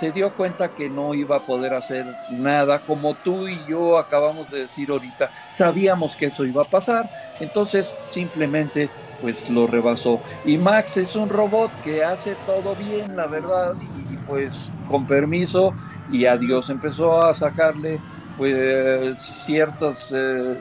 se 0.00 0.10
dio 0.12 0.30
cuenta 0.30 0.70
que 0.70 0.88
no 0.88 1.12
iba 1.12 1.36
a 1.36 1.40
poder 1.40 1.74
hacer 1.74 2.06
nada, 2.30 2.80
como 2.80 3.12
tú 3.12 3.46
y 3.48 3.60
yo 3.68 3.98
acabamos 3.98 4.50
de 4.50 4.60
decir 4.60 4.90
ahorita, 4.90 5.30
sabíamos 5.52 6.16
que 6.16 6.26
eso 6.26 6.46
iba 6.46 6.62
a 6.62 6.64
pasar, 6.64 7.10
entonces 7.38 7.94
simplemente 8.08 8.88
pues 9.20 9.50
lo 9.50 9.66
rebasó. 9.66 10.18
Y 10.46 10.56
Max 10.56 10.96
es 10.96 11.14
un 11.16 11.28
robot 11.28 11.70
que 11.84 12.02
hace 12.02 12.34
todo 12.46 12.74
bien, 12.76 13.14
la 13.14 13.26
verdad, 13.26 13.74
y 14.10 14.16
pues 14.26 14.72
con 14.88 15.06
permiso 15.06 15.74
y 16.10 16.24
adiós 16.24 16.70
empezó 16.70 17.22
a 17.22 17.34
sacarle 17.34 18.00
pues 18.38 19.18
ciertas 19.44 20.10
eh, 20.16 20.56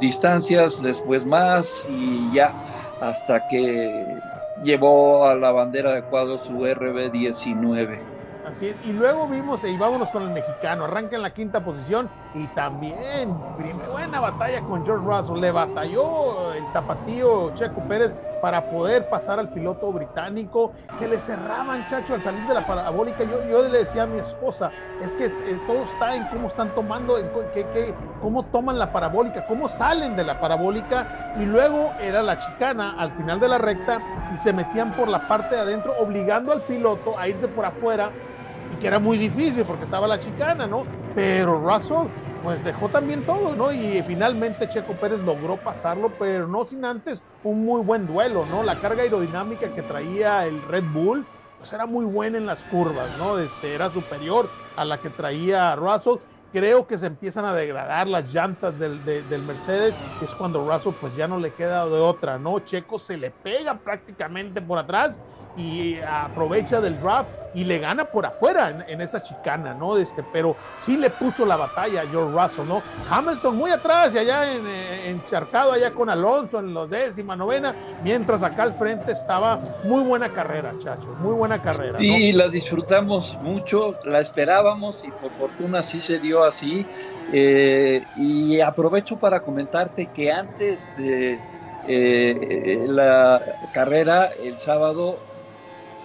distancias, 0.00 0.82
después 0.82 1.24
más 1.24 1.88
y 1.88 2.34
ya 2.34 2.52
hasta 3.00 3.46
que 3.46 4.04
llevó 4.64 5.28
a 5.28 5.36
la 5.36 5.52
bandera 5.52 5.92
de 5.92 6.02
cuadro 6.02 6.38
su 6.38 6.54
RB19. 6.54 8.13
Y 8.60 8.92
luego 8.92 9.26
vimos, 9.26 9.64
y 9.64 9.76
vámonos 9.76 10.12
con 10.12 10.22
el 10.22 10.30
mexicano, 10.30 10.84
arranca 10.84 11.16
en 11.16 11.22
la 11.22 11.34
quinta 11.34 11.64
posición 11.64 12.08
y 12.34 12.46
también, 12.48 13.36
buena 13.90 14.20
batalla 14.20 14.60
con 14.60 14.84
George 14.84 15.04
Russell, 15.04 15.40
le 15.40 15.50
batalló 15.50 16.52
el 16.52 16.64
tapatío 16.72 17.52
Checo 17.54 17.80
Pérez 17.88 18.12
para 18.40 18.62
poder 18.62 19.08
pasar 19.08 19.40
al 19.40 19.48
piloto 19.48 19.90
británico, 19.90 20.72
se 20.92 21.08
le 21.08 21.18
cerraban, 21.18 21.84
chacho, 21.86 22.14
al 22.14 22.22
salir 22.22 22.46
de 22.46 22.54
la 22.54 22.64
parabólica, 22.64 23.24
yo, 23.24 23.42
yo 23.48 23.62
le 23.68 23.78
decía 23.78 24.04
a 24.04 24.06
mi 24.06 24.18
esposa, 24.18 24.70
es 25.02 25.14
que 25.14 25.24
eh, 25.24 25.58
todo 25.66 25.82
está 25.82 26.14
en 26.14 26.24
cómo 26.26 26.46
están 26.46 26.74
tomando, 26.74 27.18
en 27.18 27.30
qué, 27.52 27.66
qué, 27.72 27.94
cómo 28.20 28.44
toman 28.44 28.78
la 28.78 28.92
parabólica, 28.92 29.46
cómo 29.46 29.68
salen 29.68 30.14
de 30.14 30.24
la 30.24 30.38
parabólica, 30.38 31.32
y 31.34 31.44
luego 31.44 31.92
era 31.98 32.22
la 32.22 32.38
chicana 32.38 32.94
al 32.98 33.10
final 33.12 33.40
de 33.40 33.48
la 33.48 33.58
recta 33.58 34.00
y 34.32 34.38
se 34.38 34.52
metían 34.52 34.94
por 34.94 35.08
la 35.08 35.26
parte 35.26 35.56
de 35.56 35.62
adentro, 35.62 35.94
obligando 35.98 36.52
al 36.52 36.62
piloto 36.62 37.18
a 37.18 37.28
irse 37.28 37.48
por 37.48 37.64
afuera 37.64 38.12
y 38.72 38.76
que 38.76 38.86
era 38.86 38.98
muy 38.98 39.18
difícil 39.18 39.64
porque 39.64 39.84
estaba 39.84 40.06
la 40.06 40.18
chicana, 40.18 40.66
¿no? 40.66 40.84
Pero 41.14 41.60
Russell 41.60 42.08
pues 42.44 42.62
dejó 42.62 42.90
también 42.90 43.24
todo, 43.24 43.56
¿no? 43.56 43.72
Y 43.72 44.02
finalmente 44.02 44.68
Checo 44.68 44.92
Pérez 44.92 45.20
logró 45.20 45.56
pasarlo, 45.56 46.12
pero 46.18 46.46
no 46.46 46.66
sin 46.66 46.84
antes 46.84 47.18
un 47.42 47.64
muy 47.64 47.82
buen 47.82 48.06
duelo, 48.06 48.44
¿no? 48.50 48.62
La 48.62 48.76
carga 48.76 49.02
aerodinámica 49.02 49.74
que 49.74 49.80
traía 49.80 50.46
el 50.46 50.60
Red 50.68 50.84
Bull, 50.92 51.24
pues 51.56 51.72
era 51.72 51.86
muy 51.86 52.04
buena 52.04 52.36
en 52.36 52.44
las 52.44 52.62
curvas, 52.66 53.08
¿no? 53.18 53.38
Este, 53.38 53.74
era 53.74 53.90
superior 53.90 54.46
a 54.76 54.84
la 54.84 54.98
que 54.98 55.08
traía 55.08 55.74
Russell. 55.74 56.18
creo 56.52 56.86
que 56.86 56.98
se 56.98 57.06
empiezan 57.06 57.46
a 57.46 57.54
degradar 57.54 58.06
las 58.08 58.32
llantas 58.32 58.78
del, 58.78 59.02
del 59.04 59.42
Mercedes, 59.42 59.94
es 60.22 60.34
cuando 60.34 60.70
Russell 60.70 60.92
pues 61.00 61.16
ya 61.16 61.26
no 61.26 61.38
le 61.38 61.54
queda 61.54 61.86
de 61.86 61.98
otra, 61.98 62.38
¿no? 62.38 62.58
Checo 62.58 62.98
se 62.98 63.16
le 63.16 63.30
pega 63.30 63.78
prácticamente 63.78 64.60
por 64.60 64.78
atrás 64.78 65.18
y 65.56 65.98
aprovecha 66.00 66.80
del 66.80 67.00
draft 67.00 67.30
y 67.54 67.62
le 67.62 67.78
gana 67.78 68.04
por 68.04 68.26
afuera 68.26 68.84
en, 68.88 69.00
esa 69.00 69.22
chicana, 69.22 69.74
¿no? 69.74 69.96
Este, 69.96 70.24
pero 70.32 70.56
sí 70.78 70.96
le 70.96 71.08
puso 71.08 71.46
la 71.46 71.56
batalla 71.56 72.02
a 72.02 72.06
George 72.06 72.36
Russell, 72.36 72.66
¿no? 72.66 72.82
Hamilton 73.08 73.56
muy 73.56 73.70
atrás 73.70 74.12
y 74.14 74.18
allá 74.18 74.52
en, 74.52 74.66
encharcado 75.06 75.72
allá 75.72 75.92
con 75.92 76.10
Alonso 76.10 76.58
en 76.58 76.74
la 76.74 76.86
décima, 76.86 77.36
novena, 77.36 77.74
mientras 78.02 78.42
acá 78.42 78.64
al 78.64 78.74
frente 78.74 79.12
estaba 79.12 79.60
muy 79.84 80.02
buena 80.02 80.30
carrera, 80.30 80.74
chacho, 80.78 81.14
muy 81.20 81.34
buena 81.34 81.62
carrera. 81.62 81.98
Sí, 81.98 82.32
la 82.32 82.48
disfrutamos 82.48 83.38
mucho, 83.40 83.94
la 84.04 84.18
esperábamos 84.18 85.04
y 85.04 85.10
por 85.12 85.30
fortuna 85.30 85.82
sí 85.82 86.00
se 86.00 86.18
dio 86.18 86.42
así. 86.42 86.84
Eh, 87.32 88.04
y 88.16 88.60
aprovecho 88.60 89.16
para 89.16 89.40
comentarte 89.40 90.06
que 90.06 90.32
antes 90.32 90.96
de 90.96 91.38
eh, 91.86 92.84
la 92.88 93.40
carrera, 93.72 94.30
el 94.42 94.58
sábado, 94.58 95.18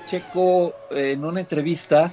Checo 0.09 0.73
en 0.91 1.23
una 1.23 1.41
entrevista 1.41 2.11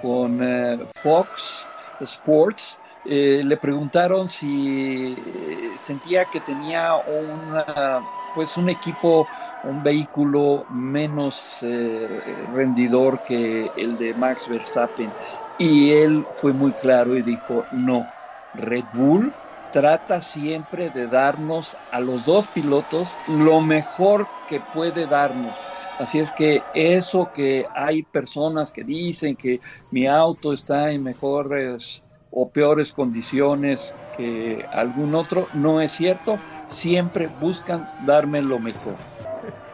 con 0.00 0.42
eh, 0.42 0.78
Fox 1.02 1.64
Sports 2.00 2.78
le 3.04 3.56
preguntaron 3.56 4.28
si 4.28 5.16
sentía 5.76 6.26
que 6.26 6.40
tenía 6.40 6.94
una, 6.96 8.04
pues 8.34 8.56
un 8.58 8.68
equipo 8.68 9.26
un 9.64 9.82
vehículo 9.82 10.66
menos 10.68 11.40
rendidor 12.52 13.22
que 13.22 13.70
el 13.76 13.96
de 13.96 14.12
Max 14.12 14.46
Verstappen 14.46 15.10
y 15.58 15.90
él 15.90 16.24
fue 16.30 16.52
muy 16.52 16.72
claro 16.72 17.16
y 17.16 17.22
dijo, 17.22 17.64
no, 17.72 18.06
Red 18.54 18.84
Bull 18.92 19.32
trata 19.72 20.20
siempre 20.20 20.88
de 20.90 21.08
darnos 21.08 21.76
a 21.90 22.00
los 22.00 22.24
dos 22.24 22.46
pilotos 22.46 23.08
lo 23.26 23.60
mejor 23.60 24.26
que 24.48 24.60
puede 24.60 25.06
darnos. 25.06 25.54
Así 25.98 26.20
es 26.20 26.30
que 26.32 26.62
eso 26.74 27.30
que 27.34 27.66
hay 27.74 28.04
personas 28.04 28.70
que 28.70 28.84
dicen 28.84 29.34
que 29.34 29.58
mi 29.90 30.06
auto 30.06 30.52
está 30.52 30.92
en 30.92 31.02
mejores 31.02 32.02
o 32.30 32.48
peores 32.48 32.92
condiciones 32.92 33.94
que 34.16 34.64
algún 34.72 35.14
otro, 35.14 35.48
no 35.54 35.80
es 35.80 35.92
cierto. 35.92 36.38
Siempre 36.68 37.28
buscan 37.40 37.90
darme 38.06 38.42
lo 38.42 38.58
mejor. 38.58 38.94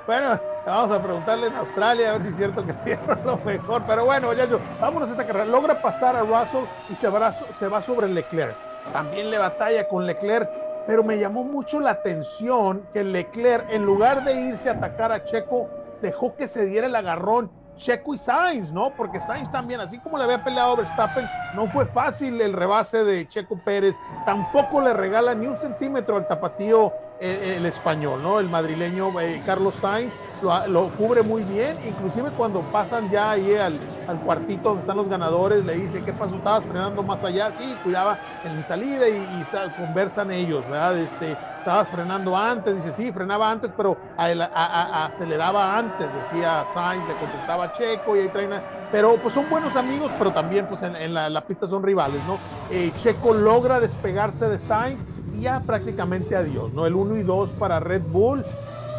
Bueno, 0.07 0.39
vamos 0.67 0.91
a 0.91 1.03
preguntarle 1.03 1.47
en 1.47 1.55
Australia 1.55 2.11
a 2.11 2.13
ver 2.13 2.25
si 2.25 2.29
es 2.29 2.37
cierto 2.37 2.63
que 2.67 2.75
dieron 2.85 3.25
lo 3.25 3.39
mejor. 3.39 3.83
Pero 3.87 4.05
bueno, 4.05 4.35
ya 4.35 4.45
yo, 4.45 4.61
vámonos 4.79 5.09
a 5.09 5.13
esta 5.13 5.27
carrera. 5.27 5.47
Logra 5.47 5.81
pasar 5.81 6.15
a 6.15 6.21
Russell 6.21 6.65
y 6.91 6.95
se 6.95 7.09
va, 7.09 7.33
se 7.33 7.69
va 7.69 7.81
sobre 7.81 8.09
Leclerc. 8.09 8.55
También 8.93 9.31
le 9.31 9.39
batalla 9.39 9.89
con 9.89 10.07
Leclerc. 10.07 10.51
Pero 10.87 11.03
me 11.03 11.19
llamó 11.19 11.43
mucho 11.43 11.81
la 11.81 11.93
atención 11.93 12.87
que 12.93 13.03
Leclerc, 13.03 13.71
en 13.71 13.87
lugar 13.87 14.25
de 14.25 14.49
irse 14.49 14.69
a 14.69 14.73
atacar 14.73 15.11
a 15.11 15.25
Checo, 15.25 15.71
dejó 16.05 16.37
que 16.37 16.47
se 16.47 16.67
diera 16.67 16.87
el 16.87 16.95
agarrón 16.95 17.51
Checo 17.77 18.15
y 18.15 18.19
Sainz, 18.19 18.71
¿no? 18.71 18.95
Porque 18.97 19.19
Sainz 19.19 19.51
también, 19.51 19.81
así 19.81 19.99
como 19.99 20.17
le 20.17 20.25
había 20.25 20.45
peleado 20.45 20.77
Verstappen, 20.77 21.27
no 21.55 21.67
fue 21.67 21.87
fácil 21.87 22.41
el 22.41 22.53
rebase 22.53 23.05
de 23.05 23.27
Checo 23.27 23.59
Pérez, 23.65 23.97
tampoco 24.25 24.81
le 24.81 24.93
regala 24.93 25.35
ni 25.35 25.47
un 25.47 25.57
centímetro 25.57 26.17
al 26.17 26.29
tapatío 26.29 26.93
el 27.21 27.65
español, 27.67 28.23
¿no? 28.23 28.41
El 28.41 28.49
madrileño 28.49 29.21
eh, 29.21 29.41
Carlos 29.47 29.77
Sainz 29.77 30.13
lo, 30.43 30.89
cubre 30.91 31.23
muy 31.23 31.43
bien, 31.43 31.79
inclusive 31.87 32.31
cuando 32.37 32.61
pasan 32.61 33.11
ya 33.11 33.31
ahí 33.31 33.55
al, 33.55 33.79
cuartito 34.25 34.71
donde 34.71 34.81
están 34.83 34.97
los 34.97 35.09
ganadores, 35.09 35.65
le 35.65 35.75
dice, 35.75 36.03
¿qué 36.03 36.13
pasó? 36.13 36.37
¿Estabas 36.37 36.65
frenando 36.65 37.03
más 37.03 37.25
allá? 37.25 37.53
Sí, 37.57 37.75
cuidaba 37.83 38.19
en 38.45 38.57
mi 38.57 38.63
salida 38.65 39.09
y, 39.09 39.47
conversan 39.79 40.31
ellos, 40.31 40.63
¿verdad? 40.69 40.99
Este, 40.99 41.37
estabas 41.59 41.89
frenando 41.89 42.37
antes, 42.37 42.77
dice, 42.77 42.93
sí, 42.93 43.13
frenaba 43.13 43.51
antes, 43.51 43.71
pero 43.77 43.97
aceleraba 44.17 45.79
antes, 45.79 46.07
decía 46.15 46.65
Sainz, 46.67 47.07
le 47.09 47.15
contestaba 47.15 47.73
Checo 47.73 48.17
y 48.17 48.21
ahí 48.21 48.29
traen, 48.29 48.61
pero 48.93 49.17
pues 49.17 49.33
son 49.33 49.49
buenos 49.49 49.75
amigos, 49.77 50.11
pero 50.19 50.33
también 50.33 50.67
pues 50.67 50.83
en, 50.83 51.15
la, 51.15 51.41
pista 51.47 51.67
son 51.67 51.83
rivales, 51.83 52.21
¿no? 52.27 52.39
Eh, 52.71 52.93
Checo 52.97 53.33
logra 53.33 53.81
despegarse 53.81 54.49
de 54.49 54.59
Sainz 54.59 55.07
ya 55.41 55.61
prácticamente 55.61 56.37
adiós, 56.37 56.73
¿no? 56.73 56.87
El 56.87 56.95
1 56.95 57.19
y 57.19 57.23
2 57.23 57.53
para 57.53 57.81
Red 57.81 58.03
Bull 58.03 58.45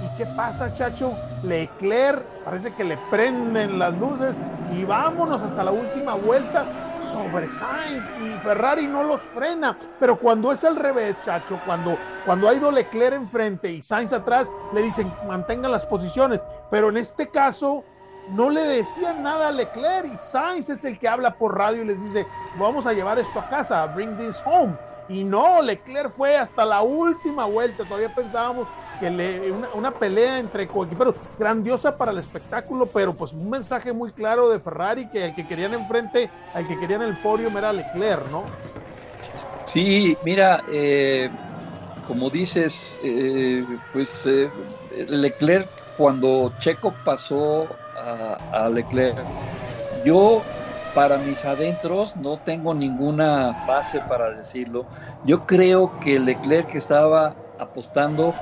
¿Y 0.05 0.17
qué 0.17 0.25
pasa, 0.25 0.73
chacho? 0.73 1.13
Leclerc 1.43 2.23
parece 2.43 2.73
que 2.73 2.83
le 2.83 2.97
prenden 3.09 3.79
las 3.79 3.97
luces 3.97 4.35
y 4.75 4.83
vámonos 4.83 5.41
hasta 5.41 5.63
la 5.63 5.71
última 5.71 6.15
vuelta 6.15 6.65
sobre 7.01 7.49
Sainz 7.49 8.09
y 8.19 8.29
Ferrari 8.39 8.87
no 8.87 9.03
los 9.03 9.21
frena. 9.21 9.77
Pero 9.99 10.19
cuando 10.19 10.51
es 10.51 10.63
al 10.63 10.75
revés, 10.75 11.15
chacho, 11.23 11.59
cuando, 11.65 11.97
cuando 12.25 12.49
ha 12.49 12.53
ido 12.53 12.71
Leclerc 12.71 13.15
enfrente 13.15 13.71
y 13.71 13.81
Sainz 13.81 14.13
atrás, 14.13 14.51
le 14.73 14.83
dicen 14.83 15.11
mantengan 15.27 15.71
las 15.71 15.85
posiciones. 15.85 16.41
Pero 16.69 16.89
en 16.89 16.97
este 16.97 17.29
caso, 17.29 17.83
no 18.29 18.49
le 18.49 18.61
decían 18.61 19.23
nada 19.23 19.47
a 19.47 19.51
Leclerc 19.51 20.07
y 20.13 20.17
Sainz 20.17 20.69
es 20.69 20.83
el 20.85 20.99
que 20.99 21.07
habla 21.07 21.35
por 21.35 21.57
radio 21.57 21.83
y 21.83 21.87
les 21.87 22.03
dice, 22.03 22.27
vamos 22.59 22.85
a 22.85 22.93
llevar 22.93 23.17
esto 23.17 23.39
a 23.39 23.49
casa, 23.49 23.85
bring 23.87 24.17
this 24.17 24.41
home. 24.45 24.75
Y 25.07 25.23
no, 25.23 25.61
Leclerc 25.61 26.11
fue 26.11 26.35
hasta 26.37 26.65
la 26.65 26.81
última 26.81 27.45
vuelta. 27.45 27.83
Todavía 27.83 28.13
pensábamos 28.13 28.67
que 28.99 29.09
le, 29.09 29.51
una, 29.51 29.91
pelea 29.91 30.39
entre 30.39 30.67
coequiperos, 30.67 31.15
grandiosa 31.37 31.97
para 31.97 32.11
el 32.11 32.17
espectáculo, 32.17 32.87
pero 32.87 33.13
pues 33.13 33.33
un 33.33 33.49
mensaje 33.49 33.93
muy 33.93 34.11
claro 34.11 34.49
de 34.49 34.59
Ferrari 34.59 35.07
que 35.09 35.25
el 35.25 35.35
que 35.35 35.47
querían 35.47 35.73
enfrente, 35.73 36.29
al 36.53 36.67
que 36.67 36.79
querían 36.79 37.01
el 37.01 37.17
podio 37.17 37.49
era 37.55 37.71
Leclerc, 37.73 38.29
¿no? 38.31 38.43
Sí, 39.65 40.17
mira, 40.23 40.63
eh, 40.71 41.29
como 42.07 42.29
dices, 42.29 42.99
eh, 43.03 43.65
pues 43.91 44.25
eh, 44.25 44.49
Leclerc, 45.09 45.67
cuando 45.97 46.53
Checo 46.59 46.93
pasó 47.03 47.67
a 48.51 48.69
Leclerc, 48.69 49.17
yo 50.05 50.43
para 50.95 51.17
mis 51.17 51.43
adentros 51.43 52.15
no 52.15 52.37
tengo 52.37 52.73
ninguna 52.73 53.65
base 53.67 53.99
para 53.99 54.31
decirlo. 54.31 54.85
Yo 55.25 55.45
creo 55.45 55.99
que 55.99 56.17
Leclerc 56.17 56.73
estaba 56.73 57.35
apostando 57.59 58.33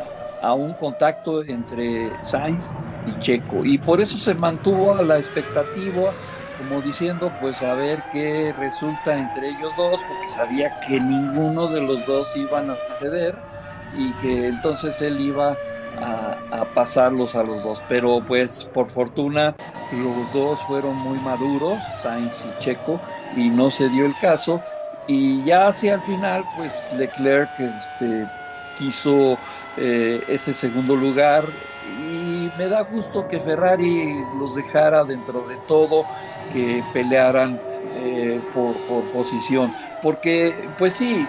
a 0.41 0.53
un 0.53 0.73
contacto 0.73 1.43
entre 1.43 2.11
Sainz 2.21 2.69
y 3.07 3.19
Checo. 3.19 3.65
Y 3.65 3.79
por 3.79 3.99
eso 3.99 4.17
se 4.17 4.35
mantuvo 4.35 4.93
a 4.93 5.01
la 5.01 5.17
expectativa, 5.17 6.11
como 6.59 6.81
diciendo, 6.81 7.31
pues 7.41 7.61
a 7.63 7.73
ver 7.73 8.03
qué 8.11 8.53
resulta 8.57 9.17
entre 9.17 9.49
ellos 9.49 9.73
dos, 9.75 9.99
porque 10.07 10.27
sabía 10.27 10.79
que 10.81 10.99
ninguno 10.99 11.67
de 11.69 11.81
los 11.81 12.05
dos 12.05 12.35
iban 12.35 12.69
a 12.69 12.75
ceder 12.99 13.35
y 13.97 14.11
que 14.21 14.49
entonces 14.49 15.01
él 15.01 15.19
iba 15.19 15.57
a, 15.99 16.65
pasarlos 16.73 17.35
a 17.35 17.43
los 17.43 17.63
dos. 17.63 17.81
Pero 17.87 18.23
pues 18.25 18.65
por 18.73 18.89
fortuna 18.89 19.55
los 19.91 20.33
dos 20.33 20.59
fueron 20.67 20.95
muy 20.97 21.19
maduros, 21.19 21.77
Sainz 22.01 22.33
y 22.45 22.63
Checo, 22.63 22.99
y 23.35 23.49
no 23.49 23.69
se 23.69 23.89
dio 23.89 24.05
el 24.05 24.15
caso. 24.19 24.61
Y 25.07 25.43
ya 25.43 25.67
hacia 25.67 25.95
el 25.95 26.01
final, 26.01 26.43
pues 26.55 26.89
Leclerc 26.97 27.49
este, 27.59 28.25
quiso 28.77 29.37
eh, 29.77 30.23
ese 30.27 30.53
segundo 30.53 30.95
lugar 30.95 31.43
y 31.99 32.49
me 32.57 32.67
da 32.67 32.81
gusto 32.81 33.27
que 33.27 33.39
Ferrari 33.39 34.23
los 34.37 34.55
dejara 34.55 35.03
dentro 35.03 35.45
de 35.47 35.57
todo, 35.67 36.05
que 36.53 36.83
pelearan 36.93 37.59
eh, 37.95 38.39
por, 38.53 38.75
posición, 39.11 39.73
porque 40.01 40.53
pues 40.77 40.93
sí, 40.93 41.27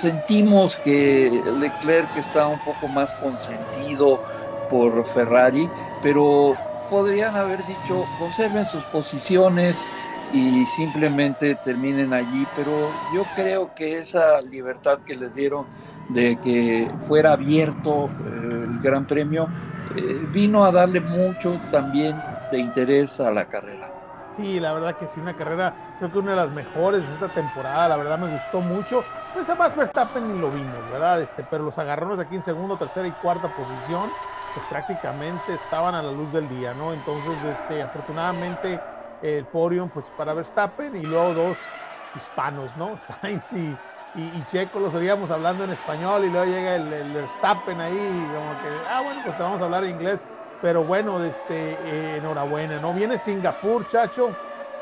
sentimos 0.00 0.76
que 0.76 1.42
Leclerc 1.58 2.16
está 2.16 2.46
un 2.46 2.58
poco 2.60 2.88
más 2.88 3.12
consentido 3.14 4.22
por 4.70 5.06
Ferrari, 5.08 5.68
pero 6.02 6.54
podrían 6.90 7.36
haber 7.36 7.64
dicho 7.66 8.04
conserven 8.18 8.66
sus 8.66 8.82
posiciones, 8.84 9.86
y 10.32 10.66
simplemente 10.66 11.54
terminen 11.56 12.12
allí, 12.12 12.46
pero 12.54 12.90
yo 13.14 13.24
creo 13.34 13.74
que 13.74 13.98
esa 13.98 14.40
libertad 14.42 14.98
que 15.06 15.14
les 15.14 15.34
dieron 15.34 15.66
de 16.10 16.38
que 16.38 16.90
fuera 17.00 17.32
abierto 17.32 18.06
eh, 18.06 18.64
el 18.64 18.78
Gran 18.80 19.06
Premio 19.06 19.48
eh, 19.96 20.26
vino 20.32 20.64
a 20.64 20.72
darle 20.72 21.00
mucho 21.00 21.58
también 21.70 22.20
de 22.50 22.58
interés 22.58 23.20
a 23.20 23.30
la 23.30 23.46
carrera. 23.46 23.97
Sí, 24.38 24.60
la 24.60 24.72
verdad 24.72 24.96
que 24.96 25.08
sí, 25.08 25.18
una 25.18 25.34
carrera, 25.34 25.76
creo 25.96 26.12
que 26.12 26.18
una 26.18 26.30
de 26.30 26.36
las 26.36 26.52
mejores 26.52 27.08
de 27.08 27.14
esta 27.14 27.32
temporada, 27.32 27.88
la 27.88 27.96
verdad 27.96 28.20
me 28.20 28.28
gustó 28.28 28.60
mucho. 28.60 29.08
Pues 29.32 29.48
además 29.48 29.74
Verstappen 29.74 30.28
ni 30.28 30.38
lo 30.38 30.52
vimos, 30.52 30.86
¿verdad? 30.88 31.20
Este, 31.22 31.42
pero 31.42 31.64
los 31.64 31.76
agarrones 31.78 32.20
aquí 32.20 32.36
en 32.36 32.42
segundo, 32.42 32.78
tercera 32.78 33.08
y 33.08 33.16
cuarta 33.16 33.52
posición, 33.52 34.16
pues 34.52 34.64
prácticamente 34.64 35.54
estaban 35.54 35.96
a 35.96 36.02
la 36.02 36.12
luz 36.12 36.30
del 36.30 36.48
día, 36.48 36.72
¿no? 36.72 36.92
Entonces, 36.92 37.42
este, 37.42 37.82
afortunadamente 37.82 38.86
el 39.20 39.48
podium 39.48 39.90
pues 39.90 40.08
para 40.12 40.34
Verstappen 40.34 40.94
y 40.94 41.04
luego 41.06 41.34
dos 41.34 41.88
hispanos, 42.12 42.76
¿no? 42.76 42.96
Sainz 42.98 43.52
y, 43.52 43.82
y, 44.12 44.44
Checo 44.44 44.78
los 44.78 44.94
oíamos 44.94 45.32
hablando 45.32 45.64
en 45.64 45.70
español 45.70 46.24
y 46.24 46.30
luego 46.30 46.46
llega 46.46 46.76
el, 46.76 47.12
Verstappen 47.12 47.80
ahí 47.80 48.30
como 48.32 48.56
que, 48.56 48.84
ah, 48.86 49.00
bueno, 49.00 49.20
pues 49.20 49.34
te 49.36 49.42
vamos 49.42 49.60
a 49.60 49.64
hablar 49.64 49.84
inglés, 49.84 50.20
pero 50.60 50.84
bueno, 50.84 51.22
este, 51.22 51.72
eh, 51.72 52.16
enhorabuena, 52.18 52.80
¿no? 52.80 52.92
Viene 52.92 53.18
Singapur, 53.18 53.86
chacho, 53.88 54.30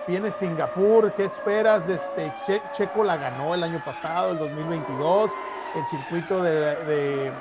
viene 0.07 0.33
Singapur, 0.33 1.13
¿qué 1.13 1.25
esperas? 1.25 1.89
Este, 1.89 2.33
Checo 2.73 3.05
la 3.05 3.17
ganó 3.17 3.55
el 3.55 3.63
año 3.63 3.81
pasado, 3.85 4.33
el 4.33 4.39
2022, 4.39 5.31
el 5.75 5.85
circuito 5.85 6.43
de, 6.43 7.33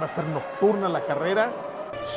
va 0.00 0.06
a 0.06 0.08
ser 0.08 0.24
nocturna 0.24 0.88
la 0.88 1.04
carrera. 1.04 1.50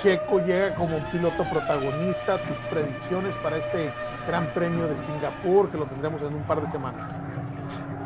Checo 0.02 0.40
llega 0.40 0.76
como 0.76 0.98
un 0.98 1.04
piloto 1.06 1.44
protagonista. 1.46 2.38
Tus 2.38 2.58
predicciones 2.68 3.38
para 3.38 3.58
este 3.58 3.92
Gran 4.28 4.48
Premio 4.54 4.88
de 4.88 4.98
Singapur, 4.98 5.70
que 5.72 5.78
lo 5.78 5.86
tendremos 5.86 6.22
en 6.22 6.36
un 6.36 6.44
par 6.44 6.62
de 6.62 6.68
semanas. 6.70 7.18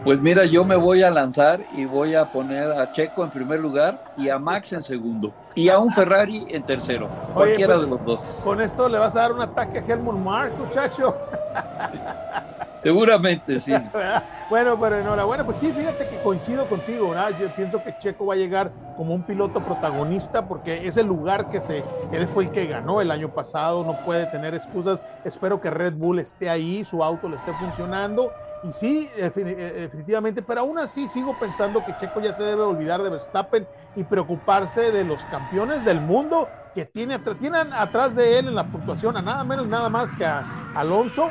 Pues 0.03 0.19
mira, 0.19 0.43
yo 0.43 0.65
me 0.65 0.75
voy 0.75 1.01
a 1.01 1.09
lanzar 1.09 1.61
y 1.77 1.85
voy 1.85 2.13
a 2.13 2.25
poner 2.25 2.69
a 2.71 2.91
Checo 2.91 3.23
en 3.23 3.29
primer 3.29 3.61
lugar 3.61 4.03
y 4.17 4.27
a 4.27 4.37
Max 4.37 4.73
en 4.73 4.81
segundo 4.81 5.33
y 5.55 5.69
a 5.69 5.79
un 5.79 5.89
Ferrari 5.91 6.45
en 6.49 6.61
tercero, 6.63 7.07
cualquiera 7.33 7.75
pues, 7.75 7.85
de 7.85 7.91
los 7.91 8.05
dos. 8.05 8.21
Con 8.43 8.59
esto 8.59 8.89
le 8.89 8.97
vas 8.97 9.15
a 9.15 9.19
dar 9.19 9.31
un 9.31 9.39
ataque 9.39 9.79
a 9.79 9.81
Helmut 9.81 10.15
Mark, 10.15 10.51
muchacho. 10.57 11.15
Seguramente, 12.83 13.61
sí. 13.61 13.73
bueno, 14.49 14.77
pero 14.77 14.97
enhorabuena. 14.97 15.45
Pues 15.45 15.55
sí, 15.55 15.71
fíjate 15.71 16.05
que 16.05 16.17
coincido 16.17 16.65
contigo, 16.65 17.11
¿verdad? 17.11 17.31
Yo 17.39 17.47
pienso 17.55 17.81
que 17.81 17.97
Checo 17.97 18.25
va 18.25 18.33
a 18.33 18.37
llegar 18.37 18.73
como 18.97 19.15
un 19.15 19.23
piloto 19.23 19.61
protagonista 19.61 20.45
porque 20.45 20.85
es 20.85 20.97
el 20.97 21.07
lugar 21.07 21.49
que 21.49 21.61
se, 21.61 21.81
él 22.11 22.27
fue 22.27 22.43
el 22.43 22.51
que 22.51 22.65
ganó 22.65 22.99
el 22.99 23.09
año 23.09 23.29
pasado, 23.29 23.85
no 23.85 23.93
puede 24.05 24.25
tener 24.25 24.53
excusas. 24.53 24.99
Espero 25.23 25.61
que 25.61 25.69
Red 25.69 25.93
Bull 25.93 26.19
esté 26.19 26.49
ahí, 26.49 26.83
su 26.83 27.01
auto 27.01 27.29
le 27.29 27.37
esté 27.37 27.53
funcionando. 27.53 28.33
Y 28.63 28.71
sí, 28.71 29.09
eh, 29.17 29.29
definitivamente, 29.35 30.41
pero 30.41 30.61
aún 30.61 30.79
así 30.79 31.09
sigo 31.09 31.37
pensando 31.37 31.83
que 31.83 31.93
Checo 31.95 32.21
ya 32.21 32.33
se 32.33 32.43
debe 32.43 32.61
olvidar 32.61 33.03
de 33.03 33.09
Verstappen 33.09 33.67
y 33.93 34.05
preocuparse 34.05 34.91
de 34.91 35.03
los 35.03 35.25
campeones 35.25 35.83
del 35.83 35.99
mundo 35.99 36.47
que 36.73 36.85
tiene, 36.85 37.19
tienen 37.19 37.73
atrás 37.73 38.15
de 38.15 38.39
él 38.39 38.47
en 38.47 38.55
la 38.55 38.65
puntuación 38.71 39.17
a 39.17 39.21
nada 39.21 39.43
menos, 39.43 39.67
nada 39.67 39.89
más 39.89 40.15
que 40.15 40.25
a 40.25 40.71
Alonso 40.75 41.29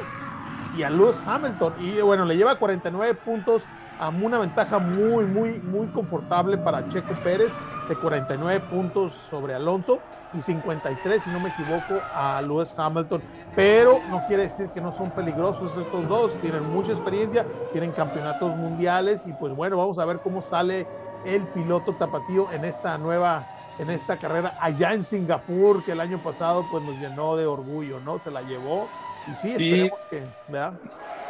y 0.77 0.83
a 0.83 0.91
Lewis 0.91 1.23
Hamilton. 1.25 1.75
Y 1.79 2.03
bueno, 2.03 2.27
le 2.27 2.37
lleva 2.37 2.59
49 2.59 3.15
puntos 3.15 3.65
a 3.97 4.11
una 4.11 4.39
ventaja 4.39 4.79
muy, 4.79 5.27
muy, 5.27 5.59
muy 5.63 5.87
confortable 5.89 6.59
para 6.59 6.87
Checo 6.89 7.15
Pérez 7.23 7.63
de 7.89 7.97
49 7.97 8.61
puntos 8.71 9.13
sobre 9.13 9.55
Alonso 9.55 9.99
y 10.35 10.41
53, 10.41 11.23
si 11.23 11.31
no 11.31 11.41
me 11.41 11.51
equivoco, 11.51 12.01
a 12.15 12.41
Lewis 12.43 12.75
Hamilton. 12.77 13.23
Pero 13.55 14.01
no 14.11 14.27
quiere 14.27 14.45
decir 14.45 14.69
que 14.69 14.81
no 14.81 14.93
son 14.93 15.11
peligrosos 15.11 15.77
estos 15.77 16.09
dos, 16.09 16.33
tienen 16.41 16.71
mucha 16.73 16.93
experiencia, 16.93 17.45
tienen 17.73 17.93
campeonatos 17.93 18.57
mundiales 18.57 19.27
y 19.27 19.33
pues 19.33 19.55
bueno, 19.55 19.77
vamos 19.77 19.99
a 19.99 20.05
ver 20.05 20.21
cómo 20.21 20.41
sale 20.41 20.87
el 21.25 21.43
piloto 21.49 21.95
tapatío 21.95 22.51
en 22.51 22.65
esta 22.65 22.99
nueva 22.99 23.47
en 23.79 23.91
esta 23.91 24.17
carrera 24.17 24.55
allá 24.61 24.93
en 24.93 25.03
Singapur 25.03 25.85
que 25.85 25.93
el 25.93 26.01
año 26.01 26.19
pasado 26.23 26.65
pues 26.71 26.85
nos 26.85 26.99
llenó 26.99 27.37
de 27.37 27.47
orgullo, 27.47 28.01
¿no? 28.01 28.19
Se 28.19 28.31
la 28.31 28.43
llevó 28.43 28.89
y 29.27 29.37
sí, 29.37 29.53
esperemos 29.53 30.01
que, 30.11 30.25
¿verdad? 30.49 30.75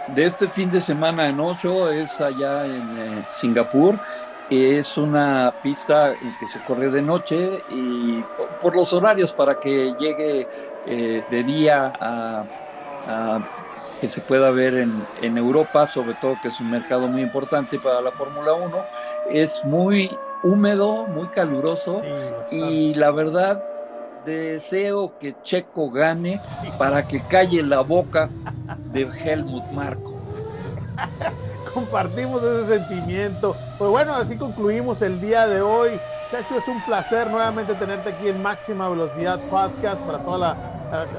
De 0.09 0.25
este 0.25 0.49
fin 0.49 0.71
de 0.71 0.81
semana 0.81 1.29
en 1.29 1.39
ocho 1.39 1.91
es 1.91 2.21
allá 2.21 2.67
en 2.67 2.99
eh, 2.99 3.25
Singapur. 3.31 3.99
Es 4.51 4.97
una 4.99 5.55
pista 5.63 6.15
que 6.39 6.47
se 6.47 6.61
corre 6.61 6.91
de 6.91 7.01
noche 7.01 7.63
y 7.71 8.23
por 8.61 8.77
los 8.77 8.93
horarios 8.93 9.33
para 9.33 9.59
que 9.59 9.95
llegue 9.99 10.47
eh, 10.87 11.25
de 11.31 11.43
día 11.43 11.93
a, 11.99 13.41
que 14.01 14.09
se 14.09 14.21
pueda 14.21 14.51
ver 14.51 14.75
en, 14.75 14.93
en, 15.23 15.39
Europa, 15.39 15.87
sobre 15.87 16.15
todo 16.15 16.37
que 16.43 16.49
es 16.49 16.61
un 16.61 16.71
mercado 16.71 17.09
muy 17.09 17.23
importante 17.23 17.79
para 17.79 18.01
la 18.01 18.11
Fórmula 18.11 18.53
1. 18.53 18.77
Es 19.31 19.65
muy 19.65 20.11
húmedo, 20.43 21.07
muy 21.07 21.29
caluroso 21.29 22.03
y 22.51 22.95
la 22.95 23.11
verdad 23.11 23.65
deseo 24.25 25.19
que 25.19 25.35
Checo 25.43 25.91
gane 25.91 26.41
para 26.79 27.07
que 27.07 27.21
calle 27.21 27.63
la 27.63 27.81
boca 27.81 28.29
de 28.93 29.03
Helmut 29.03 29.65
Marco. 29.73 30.15
Compartimos 31.75 32.43
ese 32.43 32.79
sentimiento. 32.79 33.57
Pues 33.79 33.91
bueno, 33.91 34.15
así 34.15 34.37
concluimos 34.37 35.01
el 35.03 35.21
día 35.21 35.47
de 35.47 35.63
hoy. 35.63 35.99
Chacho, 36.31 36.57
es 36.57 36.69
un 36.69 36.83
placer 36.83 37.31
nuevamente 37.31 37.75
tenerte 37.75 38.11
aquí 38.11 38.29
en 38.29 38.43
Máxima 38.43 38.89
Velocidad 38.89 39.41
Podcast 39.51 40.01
para 40.03 40.19
toda 40.19 40.39
la, 40.39 40.57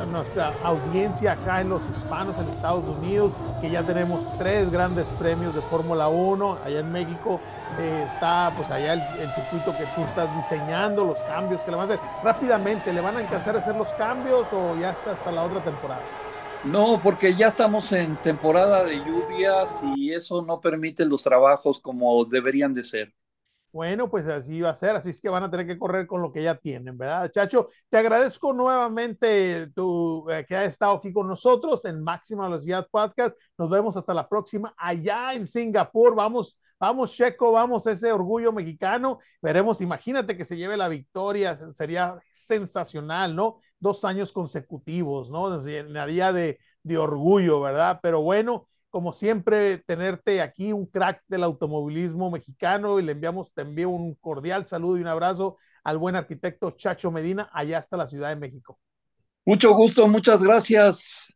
nuestra 0.05 0.51
audiencia 0.63 1.33
acá 1.33 1.61
en 1.61 1.69
los 1.69 1.81
hispanos 1.89 2.37
en 2.37 2.49
Estados 2.49 2.83
Unidos, 2.85 3.31
que 3.61 3.69
ya 3.69 3.83
tenemos 3.83 4.25
tres 4.37 4.71
grandes 4.71 5.07
premios 5.19 5.55
de 5.55 5.61
Fórmula 5.61 6.09
1 6.09 6.59
allá 6.63 6.79
en 6.79 6.91
México 6.91 7.39
eh, 7.79 8.03
está 8.05 8.51
pues 8.55 8.69
allá 8.69 8.93
el, 8.93 9.01
circuito 9.33 9.75
que 9.75 9.85
tú 9.95 10.03
estás 10.03 10.35
diseñando, 10.35 11.03
los 11.03 11.21
cambios 11.23 11.61
que 11.63 11.71
le 11.71 11.77
van 11.77 11.89
a 11.89 11.93
hacer. 11.93 12.05
Rápidamente, 12.23 12.93
¿le 12.93 13.01
van 13.01 13.17
a 13.17 13.21
encargar 13.21 13.57
hacer 13.57 13.75
los 13.75 13.91
cambios 13.93 14.47
o 14.53 14.75
ya 14.79 14.91
está 14.91 15.13
hasta 15.13 15.31
la 15.31 15.43
otra 15.43 15.59
temporada? 15.61 16.01
No, 16.63 16.99
porque 17.03 17.35
ya 17.35 17.47
estamos 17.47 17.91
en 17.91 18.15
temporada 18.15 18.85
de 18.85 18.95
lluvias 19.03 19.83
y 19.97 20.13
eso 20.13 20.41
no 20.41 20.61
permite 20.61 21.05
los 21.05 21.21
trabajos 21.21 21.77
como 21.79 22.23
deberían 22.23 22.73
de 22.73 22.83
ser. 22.85 23.13
Bueno, 23.73 24.07
pues 24.07 24.27
así 24.27 24.61
va 24.61 24.69
a 24.69 24.75
ser, 24.75 24.95
así 24.95 25.09
es 25.09 25.19
que 25.19 25.29
van 25.29 25.41
a 25.41 25.49
tener 25.49 25.65
que 25.65 25.79
correr 25.79 26.05
con 26.05 26.21
lo 26.21 26.31
que 26.31 26.43
ya 26.43 26.53
tienen, 26.55 26.95
¿verdad? 26.95 27.31
Chacho, 27.31 27.69
te 27.89 27.97
agradezco 27.97 28.53
nuevamente 28.53 29.69
tu, 29.75 30.29
eh, 30.29 30.45
que 30.47 30.55
has 30.55 30.67
estado 30.67 30.93
aquí 30.97 31.11
con 31.11 31.27
nosotros 31.27 31.83
en 31.85 32.03
Máxima 32.03 32.43
Velocidad 32.45 32.87
Podcast. 32.91 33.35
Nos 33.57 33.71
vemos 33.71 33.97
hasta 33.97 34.13
la 34.13 34.29
próxima 34.29 34.75
allá 34.77 35.33
en 35.33 35.47
Singapur. 35.47 36.13
Vamos, 36.13 36.59
vamos, 36.79 37.13
Checo, 37.15 37.51
vamos, 37.51 37.87
ese 37.87 38.11
orgullo 38.11 38.51
mexicano. 38.53 39.17
Veremos, 39.41 39.81
imagínate 39.81 40.37
que 40.37 40.45
se 40.45 40.55
lleve 40.55 40.77
la 40.77 40.87
victoria, 40.87 41.57
sería 41.73 42.19
sensacional, 42.29 43.35
¿no? 43.35 43.59
Dos 43.79 44.05
años 44.05 44.31
consecutivos, 44.31 45.31
¿no? 45.31 45.59
Llenaría 45.63 46.31
de, 46.31 46.59
de 46.83 46.97
orgullo, 46.99 47.59
¿verdad? 47.59 47.99
Pero 48.03 48.21
bueno 48.21 48.67
como 48.93 49.11
siempre, 49.11 49.79
tenerte 49.79 50.39
aquí, 50.39 50.71
un 50.71 50.85
crack 50.85 51.23
del 51.27 51.43
automovilismo 51.43 52.29
mexicano, 52.29 52.99
y 52.99 53.03
le 53.03 53.13
enviamos, 53.13 53.51
envío 53.55 53.89
un 53.89 54.13
cordial 54.13 54.67
saludo 54.67 54.99
y 54.99 55.01
un 55.01 55.07
abrazo 55.07 55.57
al 55.83 55.97
buen 55.97 56.15
arquitecto 56.15 56.69
Chacho 56.69 57.09
Medina, 57.09 57.49
allá 57.53 57.79
hasta 57.79 57.97
la 57.97 58.07
Ciudad 58.07 58.29
de 58.29 58.35
México. 58.35 58.77
Mucho 59.45 59.73
gusto, 59.73 60.07
muchas 60.07 60.43
gracias. 60.43 61.32